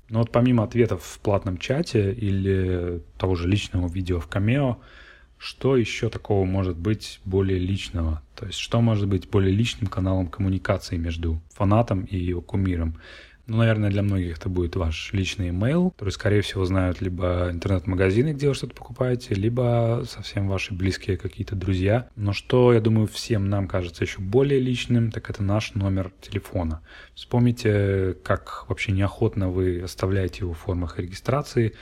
Но 0.09 0.19
вот 0.19 0.31
помимо 0.31 0.63
ответов 0.63 1.03
в 1.03 1.19
платном 1.19 1.59
чате 1.59 2.13
или 2.13 3.03
того 3.19 3.35
же 3.35 3.47
личного 3.47 3.87
видео 3.87 4.19
в 4.19 4.25
камео, 4.25 4.79
что 5.37 5.77
еще 5.77 6.09
такого 6.09 6.45
может 6.45 6.77
быть 6.77 7.19
более 7.25 7.59
личного? 7.59 8.21
То 8.35 8.45
есть 8.45 8.57
что 8.57 8.81
может 8.81 9.07
быть 9.07 9.29
более 9.29 9.53
личным 9.53 9.87
каналом 9.87 10.27
коммуникации 10.27 10.97
между 10.97 11.41
фанатом 11.53 12.05
и 12.05 12.17
его 12.17 12.41
кумиром? 12.41 12.97
Ну, 13.47 13.57
наверное, 13.57 13.89
для 13.89 14.03
многих 14.03 14.37
это 14.37 14.49
будет 14.49 14.75
ваш 14.75 15.13
личный 15.13 15.49
email, 15.49 15.91
который, 15.91 16.09
скорее 16.09 16.41
всего, 16.41 16.65
знают 16.65 16.99
либо 16.99 17.47
интернет-магазины, 17.49 18.33
где 18.33 18.49
вы 18.49 18.53
что-то 18.53 18.75
покупаете, 18.75 19.35
либо 19.35 20.03
совсем 20.05 20.49
ваши 20.49 20.73
близкие 20.73 21.15
какие-то 21.15 21.55
друзья. 21.55 22.09
Но 22.17 22.33
что, 22.33 22.73
я 22.73 22.81
думаю, 22.81 23.07
всем 23.07 23.49
нам 23.49 23.69
кажется 23.69 24.03
еще 24.03 24.19
более 24.19 24.59
личным, 24.59 25.11
так 25.11 25.29
это 25.29 25.43
наш 25.43 25.75
номер 25.75 26.11
телефона. 26.19 26.81
Вспомните, 27.15 28.17
как 28.21 28.65
вообще 28.67 28.91
неохотно 28.91 29.49
вы 29.49 29.79
оставляете 29.79 30.39
его 30.39 30.51
в 30.51 30.57
формах 30.57 30.99
регистрации, 30.99 31.73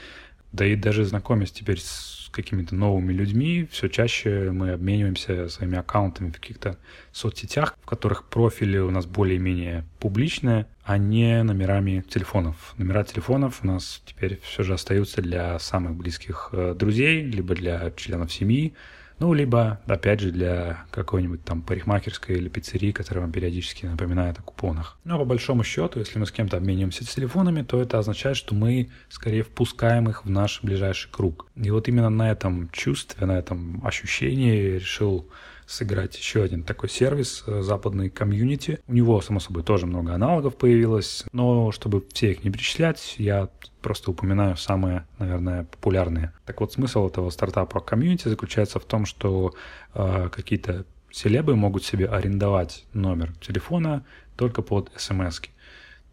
да 0.52 0.64
и 0.64 0.76
даже 0.76 1.04
знакомясь 1.04 1.50
теперь 1.50 1.80
с 1.80 2.15
какими-то 2.36 2.74
новыми 2.74 3.12
людьми, 3.12 3.66
все 3.70 3.88
чаще 3.88 4.50
мы 4.52 4.72
обмениваемся 4.72 5.48
своими 5.48 5.78
аккаунтами 5.78 6.30
в 6.30 6.34
каких-то 6.34 6.78
соцсетях, 7.12 7.76
в 7.82 7.86
которых 7.86 8.24
профили 8.24 8.78
у 8.78 8.90
нас 8.90 9.06
более-менее 9.06 9.84
публичные, 9.98 10.66
а 10.84 10.98
не 10.98 11.42
номерами 11.42 12.04
телефонов. 12.08 12.74
Номера 12.76 13.02
телефонов 13.04 13.60
у 13.62 13.66
нас 13.66 14.02
теперь 14.04 14.38
все 14.42 14.62
же 14.62 14.74
остаются 14.74 15.22
для 15.22 15.58
самых 15.58 15.94
близких 15.94 16.50
э, 16.52 16.74
друзей, 16.78 17.22
либо 17.22 17.54
для 17.54 17.90
членов 17.96 18.32
семьи, 18.32 18.74
ну, 19.18 19.32
либо, 19.32 19.80
опять 19.86 20.20
же, 20.20 20.30
для 20.30 20.84
какой-нибудь 20.90 21.44
там 21.44 21.62
парикмахерской 21.62 22.36
или 22.36 22.48
пиццерии, 22.48 22.92
которая 22.92 23.24
вам 23.24 23.32
периодически 23.32 23.86
напоминает 23.86 24.38
о 24.38 24.42
купонах. 24.42 24.98
Но 25.04 25.18
по 25.18 25.24
большому 25.24 25.64
счету, 25.64 25.98
если 26.00 26.18
мы 26.18 26.26
с 26.26 26.32
кем-то 26.32 26.58
обмениваемся 26.58 27.04
телефонами, 27.04 27.62
то 27.62 27.80
это 27.80 27.98
означает, 27.98 28.36
что 28.36 28.54
мы 28.54 28.90
скорее 29.08 29.42
впускаем 29.42 30.08
их 30.08 30.24
в 30.24 30.30
наш 30.30 30.62
ближайший 30.62 31.10
круг. 31.10 31.46
И 31.56 31.70
вот 31.70 31.88
именно 31.88 32.10
на 32.10 32.30
этом 32.30 32.68
чувстве, 32.70 33.26
на 33.26 33.38
этом 33.38 33.80
ощущении 33.86 34.74
решил 34.74 35.28
сыграть 35.66 36.16
еще 36.16 36.42
один 36.42 36.62
такой 36.62 36.88
сервис, 36.88 37.44
э, 37.46 37.62
западный 37.62 38.08
комьюнити. 38.08 38.78
У 38.86 38.92
него, 38.92 39.20
само 39.20 39.40
собой, 39.40 39.62
тоже 39.62 39.86
много 39.86 40.14
аналогов 40.14 40.56
появилось, 40.56 41.24
но 41.32 41.72
чтобы 41.72 42.04
все 42.12 42.32
их 42.32 42.44
не 42.44 42.50
перечислять, 42.50 43.16
я 43.18 43.48
просто 43.82 44.10
упоминаю 44.10 44.56
самые, 44.56 45.06
наверное, 45.18 45.64
популярные. 45.64 46.32
Так 46.44 46.60
вот, 46.60 46.72
смысл 46.72 47.08
этого 47.08 47.30
стартапа 47.30 47.80
комьюнити 47.80 48.28
заключается 48.28 48.78
в 48.78 48.84
том, 48.84 49.06
что 49.06 49.54
э, 49.94 50.28
какие-то 50.32 50.86
селебы 51.10 51.56
могут 51.56 51.84
себе 51.84 52.06
арендовать 52.06 52.84
номер 52.92 53.32
телефона 53.40 54.04
только 54.36 54.62
под 54.62 54.90
смс. 54.96 55.40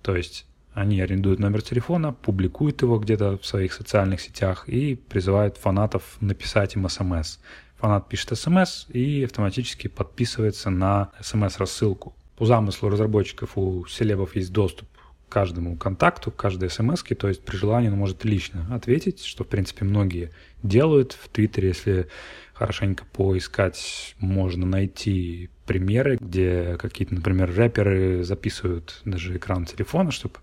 То 0.01 0.15
есть 0.15 0.45
они 0.73 0.99
арендуют 1.01 1.39
номер 1.39 1.61
телефона, 1.61 2.13
публикуют 2.13 2.81
его 2.81 2.97
где-то 2.97 3.37
в 3.37 3.45
своих 3.45 3.73
социальных 3.73 4.21
сетях 4.21 4.67
и 4.67 4.95
призывают 4.95 5.57
фанатов 5.57 6.17
написать 6.19 6.75
им 6.75 6.89
смс. 6.89 7.37
Фанат 7.83 8.07
пишет 8.07 8.37
смс 8.37 8.85
и 8.93 9.25
автоматически 9.25 9.89
подписывается 9.89 10.69
на 10.69 11.11
смс-рассылку. 11.19 12.15
По 12.37 12.45
замыслу 12.45 12.87
разработчиков 12.87 13.57
у 13.57 13.85
селебов 13.87 14.37
есть 14.37 14.53
доступ 14.53 14.87
к 15.27 15.33
каждому 15.33 15.75
контакту, 15.75 16.31
к 16.31 16.37
каждой 16.37 16.69
смс, 16.69 17.03
то 17.03 17.27
есть 17.27 17.43
при 17.43 17.57
желании 17.57 17.89
он 17.89 17.97
может 17.97 18.23
лично 18.23 18.73
ответить, 18.73 19.25
что, 19.25 19.43
в 19.43 19.49
принципе, 19.49 19.83
многие 19.83 20.31
делают. 20.63 21.11
В 21.11 21.27
Твиттере, 21.27 21.67
если 21.67 22.07
хорошенько 22.53 23.03
поискать, 23.03 24.15
можно 24.17 24.65
найти 24.65 25.49
примеры, 25.65 26.17
где 26.21 26.77
какие-то, 26.79 27.15
например, 27.15 27.53
рэперы 27.53 28.23
записывают 28.23 29.01
даже 29.03 29.35
экран 29.35 29.65
телефона, 29.65 30.11
чтобы 30.11 30.35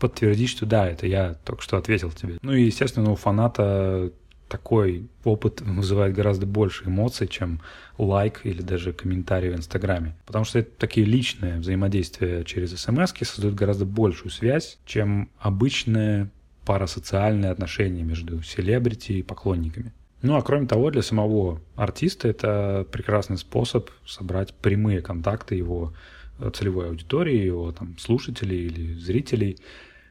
подтвердить, 0.00 0.48
что 0.48 0.64
да, 0.64 0.88
это 0.88 1.06
я 1.06 1.34
только 1.44 1.60
что 1.60 1.76
ответил 1.76 2.10
тебе. 2.10 2.38
Ну 2.40 2.54
и, 2.54 2.62
естественно, 2.62 3.10
у 3.10 3.16
фаната 3.16 4.12
такой 4.48 5.08
опыт 5.24 5.60
вызывает 5.60 6.14
гораздо 6.14 6.46
больше 6.46 6.84
эмоций, 6.86 7.26
чем 7.26 7.60
лайк 7.98 8.42
или 8.44 8.62
даже 8.62 8.92
комментарий 8.92 9.50
в 9.50 9.56
Инстаграме. 9.56 10.14
Потому 10.24 10.44
что 10.44 10.60
это 10.60 10.70
такие 10.78 11.06
личные 11.06 11.58
взаимодействия 11.58 12.44
через 12.44 12.76
смс 12.78 13.12
создают 13.22 13.54
гораздо 13.54 13.84
большую 13.84 14.30
связь, 14.30 14.78
чем 14.84 15.30
обычные 15.38 16.30
парасоциальные 16.64 17.50
отношения 17.50 18.02
между 18.02 18.42
селебрити 18.42 19.12
и 19.12 19.22
поклонниками. 19.22 19.92
Ну 20.22 20.36
а 20.36 20.42
кроме 20.42 20.66
того, 20.66 20.90
для 20.90 21.02
самого 21.02 21.60
артиста 21.76 22.28
это 22.28 22.86
прекрасный 22.90 23.38
способ 23.38 23.90
собрать 24.04 24.54
прямые 24.54 25.00
контакты 25.00 25.54
его 25.54 25.94
э, 26.38 26.50
целевой 26.54 26.88
аудитории, 26.88 27.44
его 27.44 27.70
там, 27.72 27.96
слушателей 27.98 28.66
или 28.66 28.94
зрителей, 28.94 29.58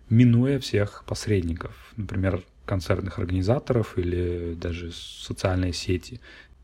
минуя 0.09 0.59
всех 0.59 1.03
посредников, 1.05 1.73
например, 1.97 2.43
концертных 2.65 3.19
организаторов 3.19 3.97
или 3.97 4.53
даже 4.55 4.91
социальные 4.91 5.73
сети, 5.73 6.19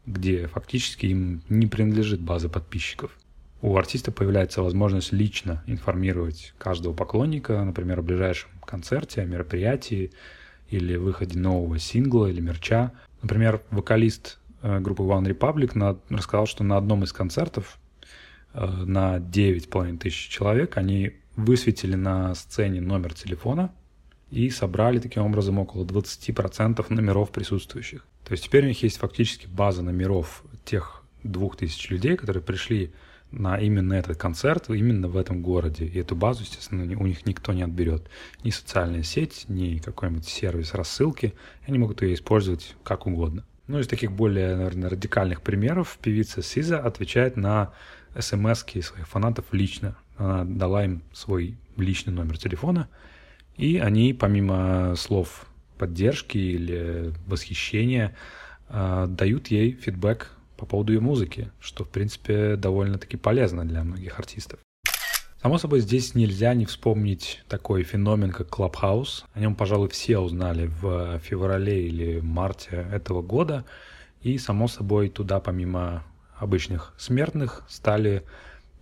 где 0.06 0.48
фактически 0.48 1.08
им 1.08 1.42
не 1.50 1.68
принадлежит 1.68 2.22
база 2.22 2.50
подписчиков. 2.50 3.18
У 3.62 3.78
артиста 3.78 4.12
появляется 4.12 4.64
возможность 4.64 5.12
лично 5.12 5.64
информировать 5.68 6.54
каждого 6.58 6.94
поклонника, 6.94 7.64
например, 7.64 8.00
о 8.00 8.02
ближайшем 8.02 8.50
концерте, 8.66 9.22
о 9.22 9.26
мероприятии 9.26 10.12
или 10.70 10.96
выходе 10.96 11.38
нового 11.38 11.78
сингла 11.78 12.28
или 12.28 12.42
мерча, 12.42 12.92
Например, 13.22 13.62
вокалист 13.70 14.40
э, 14.62 14.80
группы 14.80 15.04
One 15.04 15.26
Republic 15.26 15.72
на, 15.76 15.98
рассказал, 16.10 16.48
что 16.48 16.64
на 16.64 16.78
одном 16.78 17.04
из 17.04 17.14
концертов 17.14 17.78
э, 18.54 18.66
на 18.66 19.18
9,5 19.18 19.98
тысяч 19.98 20.30
человек 20.30 20.78
они 20.78 21.14
высветили 21.36 21.96
на 21.96 22.34
сцене 22.36 22.82
номер 22.82 23.14
телефона 23.14 23.72
и 24.32 24.50
собрали 24.50 25.00
таким 25.00 25.24
образом 25.24 25.60
около 25.60 25.86
20% 25.86 26.86
номеров 26.90 27.32
присутствующих. 27.32 28.06
То 28.24 28.32
есть 28.32 28.46
теперь 28.46 28.66
у 28.66 28.68
них 28.70 28.82
есть 28.82 28.98
фактически 28.98 29.46
база 29.48 29.84
номеров 29.84 30.44
тех 30.66 31.04
двух 31.24 31.58
тысяч 31.58 31.90
людей, 31.90 32.16
которые 32.16 32.42
пришли 32.42 32.94
на 33.32 33.58
именно 33.58 33.94
этот 33.94 34.18
концерт, 34.18 34.70
именно 34.70 35.08
в 35.08 35.18
этом 35.18 35.42
городе. 35.42 35.86
И 35.86 36.00
эту 36.00 36.16
базу, 36.16 36.44
естественно, 36.44 36.84
у 36.84 37.08
них 37.08 37.26
никто 37.26 37.54
не 37.54 37.62
отберет. 37.62 38.04
Ни 38.44 38.50
социальная 38.50 39.04
сеть, 39.04 39.46
ни 39.48 39.78
какой-нибудь 39.78 40.28
сервис 40.28 40.74
рассылки. 40.74 41.34
Они 41.66 41.78
могут 41.78 42.02
ее 42.02 42.14
использовать 42.14 42.76
как 42.84 43.08
угодно. 43.08 43.46
Ну, 43.68 43.80
из 43.80 43.88
таких 43.88 44.12
более, 44.12 44.56
наверное, 44.56 44.90
радикальных 44.90 45.42
примеров 45.42 45.98
певица 46.02 46.42
Сиза 46.42 46.80
отвечает 46.80 47.38
на 47.38 47.72
смс 48.20 48.66
своих 48.66 49.08
фанатов 49.08 49.46
лично. 49.52 49.96
Она 50.18 50.44
дала 50.44 50.84
им 50.84 51.04
свой 51.14 51.58
личный 51.78 52.12
номер 52.14 52.38
телефона, 52.38 52.90
и 53.58 53.78
они, 53.78 54.14
помимо 54.14 54.96
слов 54.96 55.46
поддержки 55.78 56.38
или 56.38 57.14
восхищения, 57.28 58.16
а, 58.70 59.08
дают 59.08 59.48
ей 59.48 59.74
фидбэк 59.74 60.32
по 60.58 60.66
поводу 60.66 60.94
ее 60.94 61.00
музыки, 61.00 61.52
что, 61.60 61.84
в 61.84 61.90
принципе, 61.90 62.56
довольно-таки 62.56 63.18
полезно 63.18 63.66
для 63.66 63.84
многих 63.84 64.20
артистов. 64.20 64.60
Само 65.42 65.58
собой, 65.58 65.80
здесь 65.80 66.14
нельзя 66.14 66.54
не 66.54 66.66
вспомнить 66.66 67.44
такой 67.50 67.82
феномен, 67.82 68.32
как 68.32 68.48
Clubhouse. 68.48 69.24
О 69.34 69.40
нем, 69.40 69.56
пожалуй, 69.56 69.90
все 69.90 70.20
узнали 70.20 70.68
в 70.68 71.20
феврале 71.20 71.88
или 71.88 72.20
марте 72.20 72.88
этого 72.92 73.24
года. 73.24 73.66
И, 74.22 74.38
само 74.38 74.68
собой, 74.68 75.10
туда, 75.10 75.40
помимо 75.40 76.04
обычных 76.38 76.94
смертных, 77.00 77.64
стали 77.68 78.24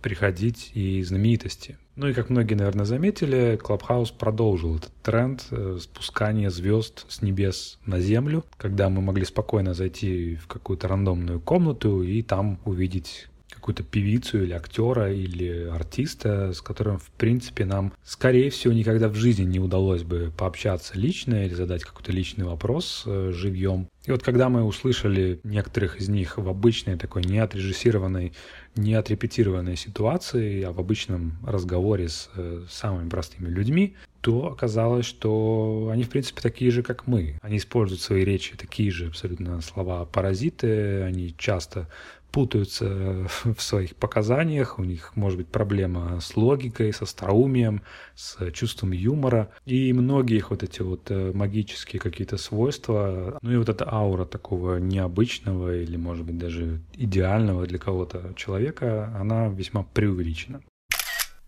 приходить 0.02 0.72
и 0.74 1.02
знаменитости. 1.02 1.78
Ну 2.00 2.08
и 2.08 2.14
как 2.14 2.30
многие, 2.30 2.54
наверное, 2.54 2.86
заметили, 2.86 3.60
Clubhouse 3.62 4.10
продолжил 4.18 4.76
этот 4.76 4.90
тренд 5.02 5.46
э, 5.50 5.76
спускания 5.78 6.48
звезд 6.48 7.04
с 7.10 7.20
небес 7.20 7.78
на 7.84 8.00
землю, 8.00 8.42
когда 8.56 8.88
мы 8.88 9.02
могли 9.02 9.26
спокойно 9.26 9.74
зайти 9.74 10.36
в 10.36 10.46
какую-то 10.46 10.88
рандомную 10.88 11.40
комнату 11.40 12.02
и 12.02 12.22
там 12.22 12.58
увидеть 12.64 13.28
какую-то 13.60 13.82
певицу 13.82 14.42
или 14.42 14.52
актера 14.52 15.12
или 15.12 15.68
артиста, 15.68 16.52
с 16.52 16.60
которым, 16.60 16.98
в 16.98 17.10
принципе, 17.10 17.64
нам, 17.64 17.92
скорее 18.04 18.50
всего, 18.50 18.72
никогда 18.72 19.08
в 19.08 19.14
жизни 19.14 19.44
не 19.44 19.60
удалось 19.60 20.02
бы 20.02 20.32
пообщаться 20.36 20.98
лично 20.98 21.44
или 21.44 21.54
задать 21.54 21.84
какой-то 21.84 22.10
личный 22.10 22.44
вопрос 22.44 23.04
э, 23.06 23.32
живьем. 23.34 23.88
И 24.06 24.10
вот 24.10 24.22
когда 24.22 24.48
мы 24.48 24.64
услышали 24.64 25.40
некоторых 25.44 26.00
из 26.00 26.08
них 26.08 26.38
в 26.38 26.48
обычной 26.48 26.96
такой 26.96 27.22
неотрежиссированной, 27.22 28.32
неотрепетированной 28.74 29.76
ситуации, 29.76 30.62
а 30.62 30.72
в 30.72 30.80
обычном 30.80 31.38
разговоре 31.46 32.08
с 32.08 32.30
э, 32.34 32.64
самыми 32.70 33.10
простыми 33.10 33.48
людьми, 33.48 33.94
то 34.20 34.52
оказалось, 34.52 35.06
что 35.06 35.90
они, 35.92 36.04
в 36.04 36.10
принципе, 36.10 36.40
такие 36.40 36.70
же, 36.70 36.82
как 36.82 37.06
мы. 37.06 37.38
Они 37.42 37.56
используют 37.56 38.00
в 38.00 38.04
своей 38.04 38.24
речи 38.24 38.56
такие 38.56 38.90
же 38.90 39.08
абсолютно 39.08 39.60
слова 39.60 40.04
паразиты, 40.04 41.02
они 41.02 41.34
часто 41.38 41.88
путаются 42.30 43.26
в 43.44 43.60
своих 43.60 43.96
показаниях, 43.96 44.78
у 44.78 44.84
них 44.84 45.12
может 45.16 45.38
быть 45.38 45.48
проблема 45.48 46.20
с 46.20 46.36
логикой, 46.36 46.92
с 46.92 47.02
остроумием, 47.02 47.82
с 48.14 48.50
чувством 48.52 48.92
юмора. 48.92 49.50
И 49.66 49.92
многие 49.92 50.36
их 50.36 50.50
вот 50.50 50.62
эти 50.62 50.82
вот 50.82 51.10
э, 51.10 51.32
магические 51.34 52.00
какие-то 52.00 52.36
свойства, 52.36 53.38
ну 53.42 53.52
и 53.52 53.56
вот 53.56 53.68
эта 53.68 53.90
аура 53.92 54.24
такого 54.24 54.76
необычного 54.76 55.76
или, 55.76 55.96
может 55.96 56.24
быть, 56.24 56.38
даже 56.38 56.80
идеального 56.94 57.66
для 57.66 57.78
кого-то 57.78 58.32
человека, 58.36 59.14
она 59.18 59.48
весьма 59.48 59.82
преувеличена. 59.82 60.62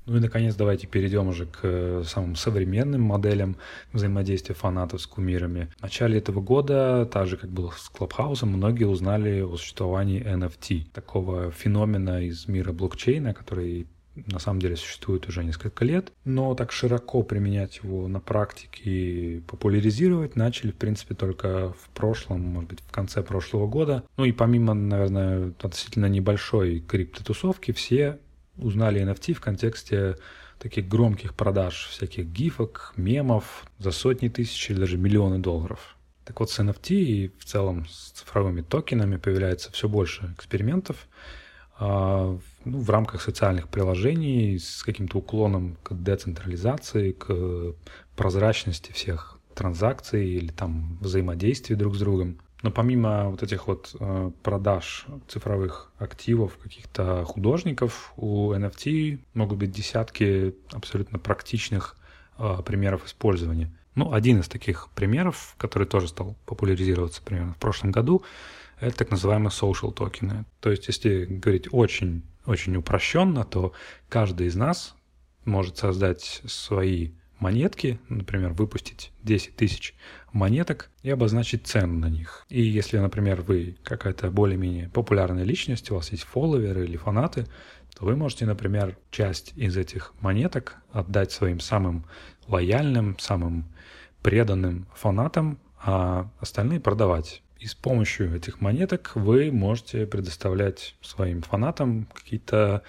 Ну 0.07 0.17
и, 0.17 0.21
наконец, 0.21 0.57
давайте 0.57 0.87
перейдем 0.87 1.29
уже 1.29 1.47
к 1.47 1.61
э, 1.63 2.03
самым 2.05 2.35
современным 2.35 3.03
моделям 3.03 3.57
взаимодействия 3.93 4.55
фанатов 4.55 5.01
с 5.01 5.07
кумирами. 5.07 5.69
В 5.79 5.83
начале 5.83 6.19
этого 6.19 6.41
года, 6.41 7.09
так 7.11 7.29
же, 7.29 7.37
как 7.37 7.51
было 7.51 7.71
с 7.71 7.89
Клабхаусом, 7.89 8.51
многие 8.51 8.85
узнали 8.85 9.43
о 9.43 9.57
существовании 9.57 10.25
NFT, 10.25 10.91
такого 10.93 11.53
феномена 11.53 12.23
из 12.23 12.49
мира 12.49 12.73
блокчейна, 12.73 13.33
который 13.33 13.87
на 14.15 14.39
самом 14.39 14.61
деле 14.61 14.77
существует 14.77 15.27
уже 15.29 15.43
несколько 15.45 15.85
лет, 15.85 16.13
но 16.25 16.55
так 16.55 16.73
широко 16.73 17.23
применять 17.23 17.81
его 17.83 18.09
на 18.09 18.21
практике 18.21 18.83
и 18.85 19.41
популяризировать 19.41 20.37
начали, 20.37 20.71
в 20.71 20.77
принципе, 20.77 21.15
только 21.15 21.73
в 21.73 21.89
прошлом, 21.95 22.41
может 22.41 22.71
быть, 22.71 22.81
в 22.81 22.91
конце 22.91 23.23
прошлого 23.23 23.67
года. 23.67 24.05
Ну 24.17 24.25
и 24.25 24.33
помимо, 24.33 24.75
наверное, 24.75 25.53
относительно 25.63 26.07
небольшой 26.07 26.81
криптотусовки, 26.81 27.73
все 27.73 28.19
узнали 28.57 29.03
NFT 29.03 29.35
в 29.35 29.41
контексте 29.41 30.17
таких 30.59 30.89
громких 30.89 31.35
продаж 31.35 31.89
всяких 31.91 32.27
гифок, 32.27 32.93
мемов 32.97 33.67
за 33.79 33.91
сотни 33.91 34.29
тысяч 34.29 34.71
или 34.71 34.79
даже 34.79 34.97
миллионы 34.97 35.39
долларов. 35.39 35.97
Так 36.25 36.39
вот, 36.41 36.51
с 36.51 36.59
NFT 36.61 36.95
и 36.95 37.33
в 37.39 37.45
целом 37.45 37.87
с 37.89 38.11
цифровыми 38.11 38.63
токенами 38.63 39.17
появляется 39.17 39.73
все 39.73 39.89
больше 39.89 40.33
экспериментов 40.37 41.09
а, 41.79 42.39
ну, 42.65 42.79
в 42.79 42.91
рамках 42.91 43.23
социальных 43.23 43.69
приложений 43.69 44.59
с 44.61 44.85
каким-то 44.85 45.19
уклоном 45.19 45.77
к 45.83 45.95
децентрализации, 45.95 47.13
к 47.13 47.75
прозрачности 48.15 48.93
всех 48.93 49.39
транзакций 49.55 50.29
или 50.29 50.53
там 50.53 50.97
взаимодействий 51.01 51.75
друг 51.75 51.97
с 51.97 51.99
другом. 51.99 52.39
Но 52.63 52.71
помимо 52.71 53.29
вот 53.29 53.43
этих 53.43 53.67
вот 53.67 53.95
э, 53.99 54.31
продаж 54.43 55.07
цифровых 55.27 55.93
активов 55.99 56.57
каких-то 56.59 57.25
художников, 57.25 58.13
у 58.17 58.53
NFT 58.53 59.19
могут 59.35 59.59
быть 59.59 59.73
десятки 59.73 60.55
абсолютно 60.73 61.19
практичных 61.19 61.97
э, 62.39 62.59
примеров 62.65 63.05
использования. 63.05 63.73
Ну, 63.97 64.13
один 64.13 64.41
из 64.41 64.49
таких 64.49 64.89
примеров, 64.95 65.55
который 65.59 65.87
тоже 65.87 66.09
стал 66.09 66.37
популяризироваться 66.47 67.21
примерно 67.23 67.53
в 67.55 67.59
прошлом 67.59 67.91
году, 67.91 68.23
это 68.79 68.97
так 68.97 69.11
называемые 69.11 69.51
social 69.51 69.93
токены. 69.93 70.45
То 70.61 70.71
есть, 70.71 70.87
если 70.87 71.25
говорить 71.25 71.69
очень, 71.73 72.23
очень 72.47 72.77
упрощенно, 72.77 73.45
то 73.45 73.73
каждый 74.09 74.47
из 74.47 74.55
нас 74.55 74.95
может 75.45 75.79
создать 75.79 76.43
свои 76.47 77.11
монетки, 77.39 77.99
например, 78.09 78.53
выпустить 78.53 79.13
10 79.25 79.57
тысяч 79.57 79.95
монеток 80.33 80.91
и 81.03 81.11
обозначить 81.11 81.67
цену 81.67 81.99
на 81.99 82.09
них. 82.09 82.47
И 82.49 82.63
если, 82.63 82.99
например, 82.99 83.43
вы 83.43 83.77
какая-то 83.83 84.31
более-менее 84.31 84.89
популярная 84.89 85.45
личность, 85.45 85.91
у 85.91 85.97
вас 85.97 86.11
есть 86.13 86.25
фолловеры 86.25 86.85
или 86.85 86.97
фанаты, 86.97 87.47
то 87.97 88.07
вы 88.07 88.17
можете, 88.17 88.47
например, 88.47 88.97
часть 89.11 89.53
из 89.57 89.77
этих 89.77 90.15
монеток 90.21 90.77
отдать 90.93 91.33
своим 91.33 91.61
самым 91.61 92.05
лояльным, 92.49 93.19
самым 93.19 93.67
преданным 94.23 94.87
фанатам, 94.95 95.59
а 95.85 96.31
остальные 96.41 96.81
продавать. 96.81 97.43
И 97.59 97.67
с 97.67 97.75
помощью 97.75 98.35
этих 98.35 98.61
монеток 98.61 99.13
вы 99.15 99.53
можете 99.53 100.07
предоставлять 100.07 100.97
своим 101.01 101.43
фанатам 101.43 102.09
какие-то 102.13 102.83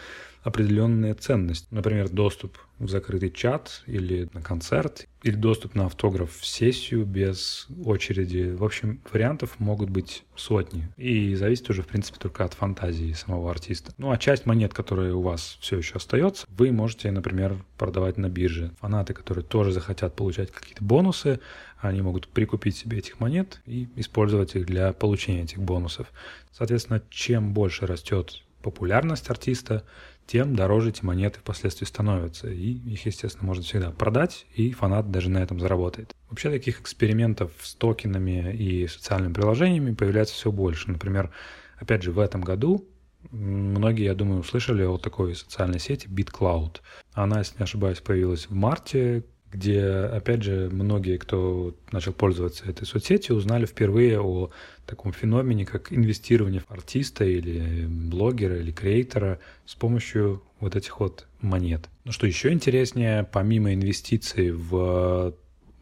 определенные 0.44 1.14
ценности. 1.14 1.68
Например, 1.72 2.10
доступ 2.10 2.58
в 2.80 2.90
закрытый 2.90 3.32
чат 3.32 3.84
или 3.88 4.30
на 4.34 4.42
концерт, 4.42 5.08
или 5.24 5.36
доступ 5.36 5.74
на 5.76 5.86
автограф 5.86 6.36
в 6.38 6.46
сессию 6.46 7.06
без 7.06 7.68
очереди. 7.86 8.54
В 8.54 8.64
общем, 8.64 9.02
вариантов 9.12 9.60
могут 9.60 9.90
быть 9.90 10.26
сотни. 10.36 10.90
И 10.98 11.34
зависит 11.36 11.70
уже, 11.70 11.82
в 11.82 11.88
принципе, 11.88 12.20
только 12.20 12.44
от 12.44 12.54
фантазии 12.54 13.14
самого 13.14 13.50
артиста. 13.50 13.94
Ну, 13.98 14.12
а 14.12 14.18
часть 14.18 14.46
монет, 14.46 14.74
которые 14.74 15.14
у 15.14 15.22
вас 15.22 15.58
все 15.62 15.78
еще 15.78 15.96
остается, 15.96 16.46
вы 16.50 16.72
можете, 16.72 17.10
например, 17.12 17.64
продавать 17.78 18.18
на 18.18 18.30
бирже. 18.30 18.72
Фанаты, 18.82 19.14
которые 19.14 19.46
тоже 19.46 19.72
захотят 19.72 20.16
получать 20.16 20.52
какие-то 20.52 20.84
бонусы, 20.84 21.40
они 21.80 22.02
могут 22.02 22.28
прикупить 22.28 22.76
себе 22.76 22.98
этих 22.98 23.20
монет 23.20 23.62
и 23.66 23.88
использовать 23.96 24.56
их 24.56 24.66
для 24.66 24.92
получения 24.94 25.44
этих 25.44 25.60
бонусов. 25.60 26.12
Соответственно, 26.52 27.02
чем 27.10 27.54
больше 27.54 27.86
растет 27.86 28.44
популярность 28.62 29.30
артиста, 29.30 29.84
тем 30.28 30.56
дороже 30.56 30.90
эти 30.90 31.04
монеты 31.04 31.40
впоследствии 31.40 31.86
становятся. 31.86 32.50
И 32.50 32.72
их, 32.72 33.06
естественно, 33.06 33.46
можно 33.46 33.64
всегда 33.64 33.92
продать, 33.92 34.46
и 34.56 34.72
фанат 34.72 35.12
даже 35.12 35.30
на 35.30 35.40
этом 35.40 35.60
заработает. 35.60 36.16
Вообще 36.30 36.50
таких 36.50 36.82
экспериментов 36.82 37.52
с 37.62 37.76
токенами 37.76 38.54
и 38.56 38.88
социальными 38.88 39.34
приложениями 39.34 39.94
появляется 39.94 40.34
все 40.34 40.52
больше. 40.52 40.92
Например, 40.92 41.32
опять 41.78 42.04
же, 42.04 42.12
в 42.12 42.20
этом 42.20 42.42
году 42.42 42.88
многие, 43.32 44.06
я 44.06 44.16
думаю, 44.16 44.42
услышали 44.42 44.84
о 44.84 44.98
такой 44.98 45.36
социальной 45.36 45.80
сети 45.80 46.08
BitCloud. 46.08 46.78
Она, 47.14 47.40
если 47.40 47.58
не 47.58 47.64
ошибаюсь, 47.64 48.00
появилась 48.00 48.48
в 48.48 48.54
марте, 48.54 49.24
где, 49.54 49.86
опять 49.86 50.44
же, 50.44 50.70
многие, 50.72 51.18
кто 51.18 51.76
начал 51.92 52.12
пользоваться 52.12 52.66
этой 52.66 52.86
соцсетью, 52.86 53.36
узнали 53.36 53.66
впервые 53.66 54.20
о 54.20 54.50
таком 54.86 55.13
феномене, 55.13 55.66
как 55.66 55.94
инвестирование 55.94 56.62
в 56.62 56.72
артиста 56.72 57.24
или 57.24 57.86
блогера 57.86 58.58
или 58.58 58.72
креатора 58.72 59.39
с 59.66 59.76
помощью 59.76 60.42
вот 60.60 60.76
этих 60.76 61.00
вот 61.00 61.28
монет. 61.39 61.89
Но 62.04 62.12
что 62.12 62.26
еще 62.26 62.52
интереснее, 62.52 63.28
помимо 63.32 63.74
инвестиций 63.74 64.52
в 64.52 65.36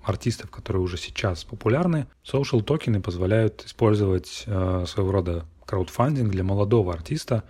артистов, 0.04 0.52
которые 0.52 0.82
уже 0.82 0.98
сейчас 0.98 1.44
популярны, 1.44 2.08
social 2.26 2.62
токены 2.62 3.02
позволяют 3.02 3.64
использовать 3.66 4.44
э, 4.48 4.86
своего 4.88 5.12
рода 5.12 5.46
краудфандинг 5.66 6.32
для 6.32 6.44
молодого 6.44 6.94
артиста, 6.94 7.44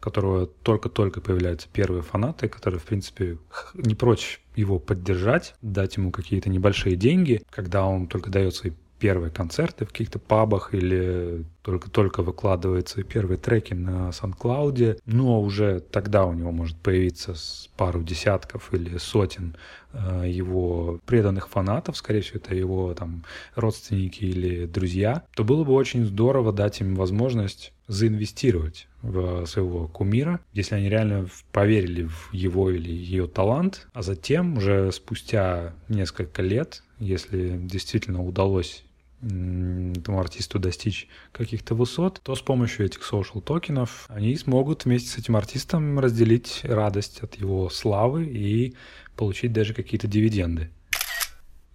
которого 0.00 0.46
только-только 0.46 1.20
появляются 1.20 1.68
первые 1.72 2.02
фанаты, 2.02 2.48
которые, 2.48 2.80
в 2.80 2.84
принципе, 2.84 3.38
не 3.74 3.94
прочь 3.94 4.40
его 4.56 4.78
поддержать, 4.78 5.54
дать 5.62 5.96
ему 5.96 6.10
какие-то 6.10 6.50
небольшие 6.50 6.96
деньги, 6.96 7.42
когда 7.50 7.86
он 7.86 8.06
только 8.06 8.30
дает 8.30 8.54
свои 8.54 8.72
первые 8.98 9.30
концерты 9.30 9.84
в 9.84 9.90
каких-то 9.90 10.18
пабах 10.18 10.74
или 10.74 11.44
только-только 11.62 12.22
выкладывает 12.22 12.88
свои 12.88 13.04
первые 13.04 13.38
треки 13.38 13.74
на 13.74 14.10
SoundCloud, 14.10 15.00
но 15.06 15.40
уже 15.40 15.80
тогда 15.80 16.26
у 16.26 16.32
него 16.32 16.50
может 16.50 16.76
появиться 16.78 17.34
пару 17.76 18.02
десятков 18.02 18.72
или 18.74 18.98
сотен 18.98 19.56
э, 19.92 20.24
его 20.26 20.98
преданных 21.06 21.48
фанатов, 21.48 21.96
скорее 21.96 22.22
всего, 22.22 22.38
это 22.38 22.54
его 22.54 22.94
там 22.94 23.24
родственники 23.54 24.24
или 24.24 24.66
друзья, 24.66 25.24
то 25.34 25.44
было 25.44 25.64
бы 25.64 25.72
очень 25.72 26.04
здорово 26.04 26.52
дать 26.52 26.80
им 26.80 26.94
возможность 26.94 27.72
заинвестировать 27.88 28.86
в 29.02 29.46
своего 29.46 29.88
кумира, 29.88 30.40
если 30.52 30.76
они 30.76 30.88
реально 30.88 31.28
поверили 31.52 32.04
в 32.04 32.32
его 32.32 32.70
или 32.70 32.90
ее 32.90 33.26
талант, 33.26 33.88
а 33.92 34.02
затем 34.02 34.58
уже 34.58 34.92
спустя 34.92 35.74
несколько 35.88 36.42
лет, 36.42 36.82
если 37.00 37.58
действительно 37.58 38.22
удалось 38.22 38.84
этому 39.20 40.20
артисту 40.20 40.58
достичь 40.60 41.08
каких-то 41.32 41.74
высот, 41.74 42.20
то 42.22 42.36
с 42.36 42.40
помощью 42.40 42.86
этих 42.86 43.00
social 43.00 43.40
токенов 43.40 44.06
они 44.08 44.36
смогут 44.36 44.84
вместе 44.84 45.08
с 45.08 45.18
этим 45.18 45.36
артистом 45.36 45.98
разделить 45.98 46.60
радость 46.62 47.20
от 47.22 47.34
его 47.34 47.68
славы 47.68 48.26
и 48.26 48.74
получить 49.16 49.52
даже 49.52 49.74
какие-то 49.74 50.06
дивиденды. 50.06 50.70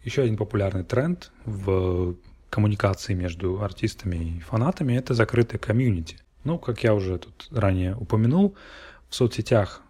Еще 0.03 0.21
один 0.21 0.37
популярный 0.37 0.83
тренд 0.83 1.31
в 1.45 2.15
коммуникации 2.53 3.15
между 3.15 3.63
артистами 3.63 4.37
и 4.37 4.39
фанатами– 4.39 4.93
это 4.95 5.15
закрытая 5.15 5.57
комьюнити. 5.57 6.17
Ну, 6.43 6.59
как 6.59 6.83
я 6.83 6.93
уже 6.93 7.17
тут 7.17 7.47
ранее 7.49 7.95
упомянул, 7.95 8.55
в 9.09 9.15
соцсетях 9.15 9.81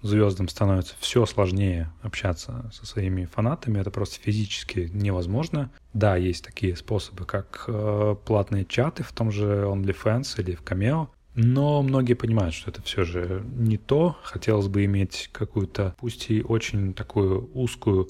звездам 0.00 0.48
становится 0.48 0.94
все 0.98 1.26
сложнее 1.26 1.92
общаться 2.00 2.70
со 2.72 2.86
своими 2.86 3.26
фанатами, 3.26 3.80
это 3.80 3.90
просто 3.90 4.18
физически 4.18 4.90
невозможно. 4.94 5.70
Да, 5.92 6.16
есть 6.16 6.42
такие 6.42 6.74
способы, 6.74 7.26
как 7.26 7.64
э, 7.68 8.16
платные 8.24 8.64
чаты 8.64 9.02
в 9.02 9.12
том 9.12 9.30
же 9.30 9.64
OnlyFans 9.66 10.40
или 10.40 10.54
в 10.54 10.62
Cameo, 10.62 11.08
но 11.34 11.82
многие 11.82 12.14
понимают, 12.14 12.54
что 12.54 12.70
это 12.70 12.80
все 12.80 13.04
же 13.04 13.44
не 13.56 13.76
то. 13.76 14.16
Хотелось 14.22 14.68
бы 14.68 14.86
иметь 14.86 15.28
какую-то, 15.32 15.94
пусть 15.98 16.30
и 16.30 16.40
очень 16.40 16.94
такую 16.94 17.50
узкую 17.52 18.08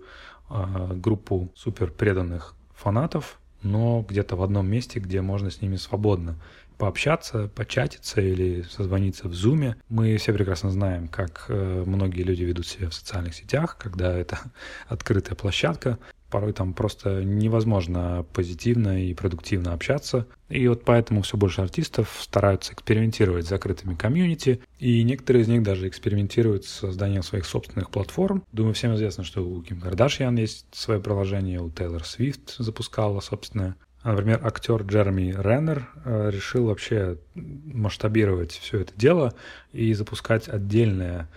э, 0.49 0.93
группу 0.95 1.51
супер 1.57 1.91
преданных 1.91 2.55
фанатов, 2.73 3.41
но 3.67 4.05
где-то 4.09 4.37
в 4.37 4.43
одном 4.43 4.69
месте, 4.69 5.01
где 5.01 5.21
можно 5.21 5.51
с 5.51 5.61
ними 5.61 5.77
свободно 5.77 6.37
пообщаться, 6.79 7.49
початиться 7.49 8.21
или 8.21 8.63
созвониться 8.63 9.29
в 9.29 9.35
зуме. 9.35 9.77
Мы 9.89 10.17
все 10.19 10.33
прекрасно 10.33 10.71
знаем, 10.71 11.09
как 11.09 11.47
э, 11.49 11.85
многие 11.87 12.23
люди 12.23 12.45
ведут 12.45 12.67
себя 12.67 12.91
в 12.91 12.95
социальных 12.95 13.35
сетях, 13.35 13.77
когда 13.79 14.15
это 14.15 14.39
открытая 14.89 15.35
площадка. 15.35 15.99
Порой 16.31 16.53
там 16.53 16.75
просто 16.75 17.23
невозможно 17.23 18.25
позитивно 18.33 19.05
и 19.05 19.15
продуктивно 19.15 19.73
общаться. 19.73 20.27
И 20.49 20.67
вот 20.69 20.85
поэтому 20.85 21.23
все 21.23 21.37
больше 21.37 21.61
артистов 21.61 22.17
стараются 22.21 22.73
экспериментировать 22.73 23.47
с 23.47 23.49
закрытыми 23.49 23.95
комьюнити. 23.95 24.61
И 24.79 25.03
некоторые 25.03 25.43
из 25.43 25.49
них 25.49 25.63
даже 25.63 25.89
экспериментируют 25.89 26.65
с 26.65 26.71
созданием 26.71 27.23
своих 27.23 27.47
собственных 27.47 27.91
платформ. 27.91 28.43
Думаю, 28.53 28.75
всем 28.75 28.95
известно, 28.95 29.25
что 29.25 29.47
у 29.47 29.63
Ким 29.63 29.81
Кардашьян 29.81 30.37
есть 30.37 30.67
свое 30.73 31.01
приложение, 31.01 31.61
у 31.61 31.71
Тейлор 31.71 32.05
Свифт 32.05 32.57
запускала 32.59 33.21
собственное 33.21 33.77
Например, 34.07 34.41
актер 34.47 34.83
Джереми 34.83 35.35
Реннер 35.37 35.89
э, 36.05 36.31
решил 36.31 36.67
вообще 36.67 37.19
масштабировать 37.35 38.53
все 38.53 38.83
это 38.83 38.93
дело 38.95 39.35
и 39.73 39.93
запускать 39.95 40.49
отдельное 40.49 41.29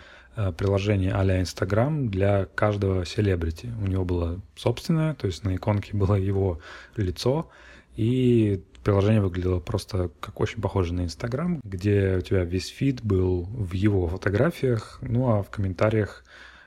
приложение 0.57 1.11
а-ля 1.13 1.39
Инстаграм 1.41 2.09
для 2.09 2.45
каждого 2.45 3.05
селебрити. 3.05 3.69
У 3.81 3.87
него 3.87 4.05
было 4.05 4.41
собственное, 4.55 5.13
то 5.15 5.27
есть 5.27 5.43
на 5.43 5.55
иконке 5.55 5.95
было 5.95 6.15
его 6.15 6.59
лицо, 6.95 7.49
и 7.95 8.63
приложение 8.83 9.21
выглядело 9.21 9.59
просто 9.59 10.09
как 10.19 10.39
очень 10.39 10.61
похоже 10.61 10.93
на 10.93 11.01
Инстаграм, 11.01 11.59
где 11.63 12.15
у 12.17 12.21
тебя 12.21 12.43
весь 12.43 12.67
фид 12.67 13.01
был 13.03 13.43
в 13.43 13.73
его 13.73 14.07
фотографиях, 14.07 14.99
ну 15.01 15.29
а 15.29 15.43
в 15.43 15.49
комментариях 15.49 16.23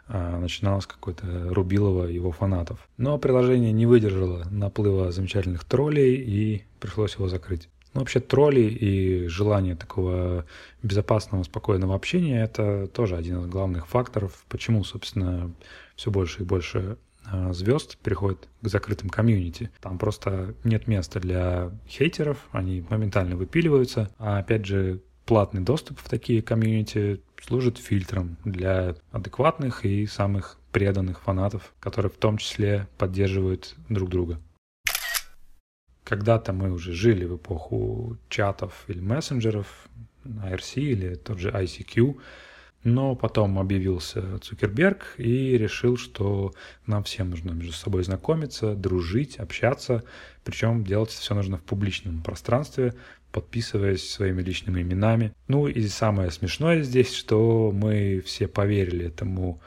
а, 0.06 0.38
начиналось 0.38 0.86
какое-то 0.86 1.48
рубилово 1.48 2.06
его 2.06 2.32
фанатов. 2.32 2.86
Но 2.96 3.18
приложение 3.18 3.72
не 3.72 3.86
выдержало 3.86 4.44
наплыва 4.50 5.10
замечательных 5.10 5.64
троллей 5.64 6.16
и 6.16 6.64
пришлось 6.80 7.14
его 7.14 7.28
закрыть. 7.28 7.68
Ну, 7.94 8.00
вообще 8.00 8.20
тролли 8.20 8.62
и 8.62 9.26
желание 9.26 9.76
такого 9.76 10.46
безопасного, 10.82 11.42
спокойного 11.42 11.94
общения– 11.94 12.42
это 12.44 12.86
тоже 12.86 13.16
один 13.16 13.40
из 13.40 13.46
главных 13.46 13.86
факторов, 13.86 14.44
почему, 14.48 14.82
собственно, 14.82 15.52
все 15.94 16.10
больше 16.10 16.42
и 16.42 16.46
больше 16.46 16.96
а, 17.24 17.52
звезд 17.52 17.98
переходят 17.98 18.48
к 18.62 18.68
закрытым 18.68 19.10
комьюнити. 19.10 19.70
Там 19.80 19.98
просто 19.98 20.54
нет 20.64 20.86
места 20.86 21.20
для 21.20 21.70
хейтеров, 21.88 22.38
они 22.50 22.84
моментально 22.88 23.36
выпиливаются. 23.36 24.10
А 24.18 24.38
опять 24.38 24.64
же, 24.64 25.00
платный 25.26 25.60
доступ 25.60 25.98
в 26.00 26.08
такие 26.08 26.42
комьюнити 26.42 27.20
служит 27.40 27.78
фильтром 27.78 28.36
для 28.44 28.96
адекватных 29.10 29.84
и 29.84 30.06
самых 30.06 30.58
преданных 30.72 31.20
фанатов, 31.20 31.74
которые 31.80 32.10
в 32.10 32.16
том 32.16 32.38
числе 32.38 32.88
поддерживают 32.98 33.76
друг 33.88 34.08
друга. 34.08 34.40
Когда-то 36.12 36.52
мы 36.52 36.70
уже 36.70 36.92
жили 36.92 37.24
в 37.24 37.36
эпоху 37.36 38.18
чатов 38.28 38.84
или 38.86 39.00
мессенджеров, 39.00 39.88
IRC 40.26 40.74
или 40.74 41.14
тот 41.14 41.38
же 41.38 41.48
ICQ, 41.48 42.20
но 42.84 43.16
потом 43.16 43.58
объявился 43.58 44.38
Цукерберг 44.40 45.14
и 45.16 45.56
решил, 45.56 45.96
что 45.96 46.52
нам 46.86 47.02
всем 47.04 47.30
нужно 47.30 47.52
между 47.52 47.72
собой 47.72 48.04
знакомиться, 48.04 48.74
дружить, 48.74 49.38
общаться, 49.38 50.04
причем 50.44 50.84
делать 50.84 51.08
все 51.08 51.34
нужно 51.34 51.56
в 51.56 51.62
публичном 51.62 52.22
пространстве, 52.22 52.92
подписываясь 53.30 54.06
своими 54.06 54.42
личными 54.42 54.82
именами. 54.82 55.32
Ну 55.48 55.66
и 55.66 55.86
самое 55.86 56.30
смешное 56.30 56.82
здесь, 56.82 57.14
что 57.14 57.72
мы 57.74 58.22
все 58.26 58.48
поверили 58.48 59.06
этому 59.06 59.62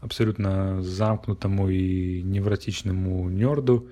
абсолютно 0.00 0.82
замкнутому 0.82 1.68
и 1.68 2.22
невротичному 2.22 3.28
нерду 3.28 3.90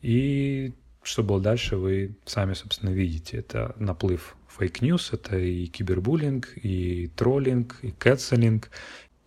И 0.00 0.74
что 1.02 1.22
было 1.22 1.40
дальше, 1.40 1.76
вы 1.76 2.14
сами, 2.24 2.54
собственно, 2.54 2.90
видите. 2.90 3.38
Это 3.38 3.74
наплыв 3.78 4.36
fake 4.48 4.76
news, 4.76 5.12
это 5.12 5.38
и 5.38 5.66
кибербуллинг, 5.66 6.48
и 6.56 7.10
троллинг, 7.16 7.78
и 7.82 7.92
кэтколлинг, 7.92 8.70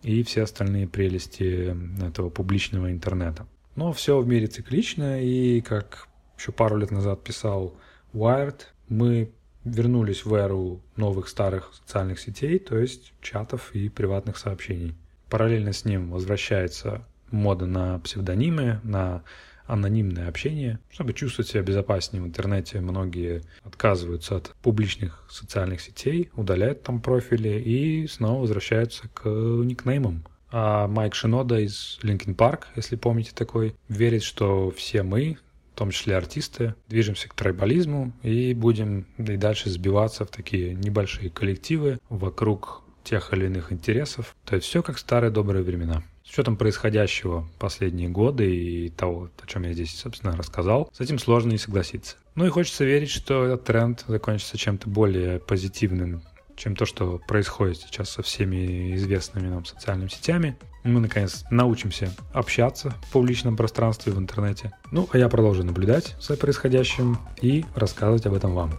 и 0.02 0.22
все 0.22 0.42
остальные 0.42 0.86
прелести 0.86 1.74
этого 2.06 2.30
публичного 2.30 2.90
интернета. 2.90 3.46
Но 3.76 3.92
все 3.92 4.20
в 4.20 4.28
мире 4.28 4.46
циклично, 4.46 5.22
и 5.22 5.60
как 5.60 6.08
еще 6.38 6.52
пару 6.52 6.76
лет 6.76 6.90
назад 6.90 7.24
писал 7.24 7.74
Wired, 8.12 8.60
мы 8.88 9.32
вернулись 9.64 10.24
в 10.24 10.34
эру 10.34 10.82
новых 10.96 11.28
старых 11.28 11.72
социальных 11.74 12.20
сетей, 12.20 12.58
то 12.58 12.78
есть 12.78 13.12
чатов 13.20 13.74
и 13.74 13.88
приватных 13.88 14.36
сообщений. 14.36 14.94
Параллельно 15.30 15.72
с 15.72 15.84
ним 15.84 16.10
возвращается 16.10 17.04
мода 17.30 17.66
на 17.66 17.98
псевдонимы, 18.00 18.80
на 18.84 19.22
анонимное 19.66 20.28
общение. 20.28 20.78
Чтобы 20.90 21.12
чувствовать 21.12 21.48
себя 21.48 21.62
безопаснее 21.62 22.22
в 22.22 22.26
интернете, 22.26 22.80
многие 22.80 23.42
отказываются 23.62 24.36
от 24.36 24.54
публичных 24.62 25.24
социальных 25.30 25.80
сетей, 25.80 26.30
удаляют 26.34 26.82
там 26.82 27.00
профили 27.00 27.60
и 27.60 28.06
снова 28.06 28.42
возвращаются 28.42 29.08
к 29.08 29.28
никнеймам. 29.28 30.24
А 30.50 30.86
Майк 30.86 31.14
Шинода 31.14 31.58
из 31.58 31.98
Linkin 32.02 32.36
Park, 32.36 32.64
если 32.76 32.96
помните 32.96 33.32
такой, 33.34 33.74
верит, 33.88 34.22
что 34.22 34.70
все 34.70 35.02
мы, 35.02 35.38
в 35.74 35.78
том 35.78 35.90
числе 35.90 36.16
артисты, 36.16 36.76
движемся 36.86 37.28
к 37.28 37.34
трайбализму 37.34 38.12
и 38.22 38.54
будем 38.54 39.06
и 39.18 39.36
дальше 39.36 39.68
сбиваться 39.68 40.24
в 40.24 40.30
такие 40.30 40.74
небольшие 40.74 41.30
коллективы 41.30 41.98
вокруг 42.08 42.84
тех 43.02 43.32
или 43.32 43.46
иных 43.46 43.72
интересов. 43.72 44.36
То 44.44 44.54
есть 44.54 44.68
все 44.68 44.82
как 44.82 44.98
старые 44.98 45.32
добрые 45.32 45.64
времена. 45.64 46.04
С 46.24 46.30
учетом 46.30 46.56
происходящего 46.56 47.46
последние 47.58 48.08
годы 48.08 48.54
и 48.54 48.88
того, 48.88 49.28
о 49.42 49.46
чем 49.46 49.64
я 49.64 49.72
здесь, 49.74 49.94
собственно, 49.94 50.36
рассказал, 50.36 50.90
с 50.92 51.00
этим 51.00 51.18
сложно 51.18 51.50
не 51.52 51.58
согласиться. 51.58 52.16
Ну 52.34 52.46
и 52.46 52.50
хочется 52.50 52.84
верить, 52.84 53.10
что 53.10 53.44
этот 53.44 53.64
тренд 53.64 54.04
закончится 54.08 54.56
чем-то 54.56 54.88
более 54.88 55.38
позитивным, 55.38 56.22
чем 56.56 56.76
то, 56.76 56.86
что 56.86 57.20
происходит 57.28 57.76
сейчас 57.78 58.10
со 58.10 58.22
всеми 58.22 58.94
известными 58.96 59.48
нам 59.48 59.64
социальными 59.66 60.08
сетями. 60.08 60.56
Мы, 60.84 61.00
наконец, 61.00 61.44
научимся 61.50 62.12
общаться 62.34 62.94
в 63.08 63.12
публичном 63.12 63.56
пространстве 63.56 64.12
в 64.12 64.18
интернете. 64.18 64.72
Ну, 64.90 65.08
а 65.10 65.18
я 65.18 65.30
продолжу 65.30 65.64
наблюдать 65.64 66.14
за 66.20 66.36
происходящим 66.36 67.18
и 67.40 67.64
рассказывать 67.74 68.26
об 68.26 68.34
этом 68.34 68.54
вам. 68.54 68.70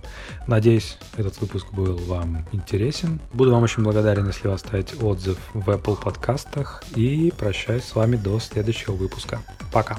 Надеюсь, 0.46 1.00
этот 1.18 1.42
выпуск 1.42 1.74
был 1.74 1.98
вам 1.98 2.46
интересен. 2.52 3.20
Буду 3.34 3.52
вам 3.52 3.64
очень 3.64 3.84
благодарен, 3.84 4.28
если 4.28 4.48
вы 4.48 4.54
оставите 4.54 4.96
отзыв 4.98 5.40
в 5.56 5.68
Apple 5.68 6.00
подкастах. 6.00 6.84
И 6.96 7.34
прощаюсь 7.36 7.84
с 7.84 7.96
вами 7.96 8.18
до 8.18 8.40
следующего 8.40 8.94
выпуска. 8.94 9.42
Пока! 9.72 9.98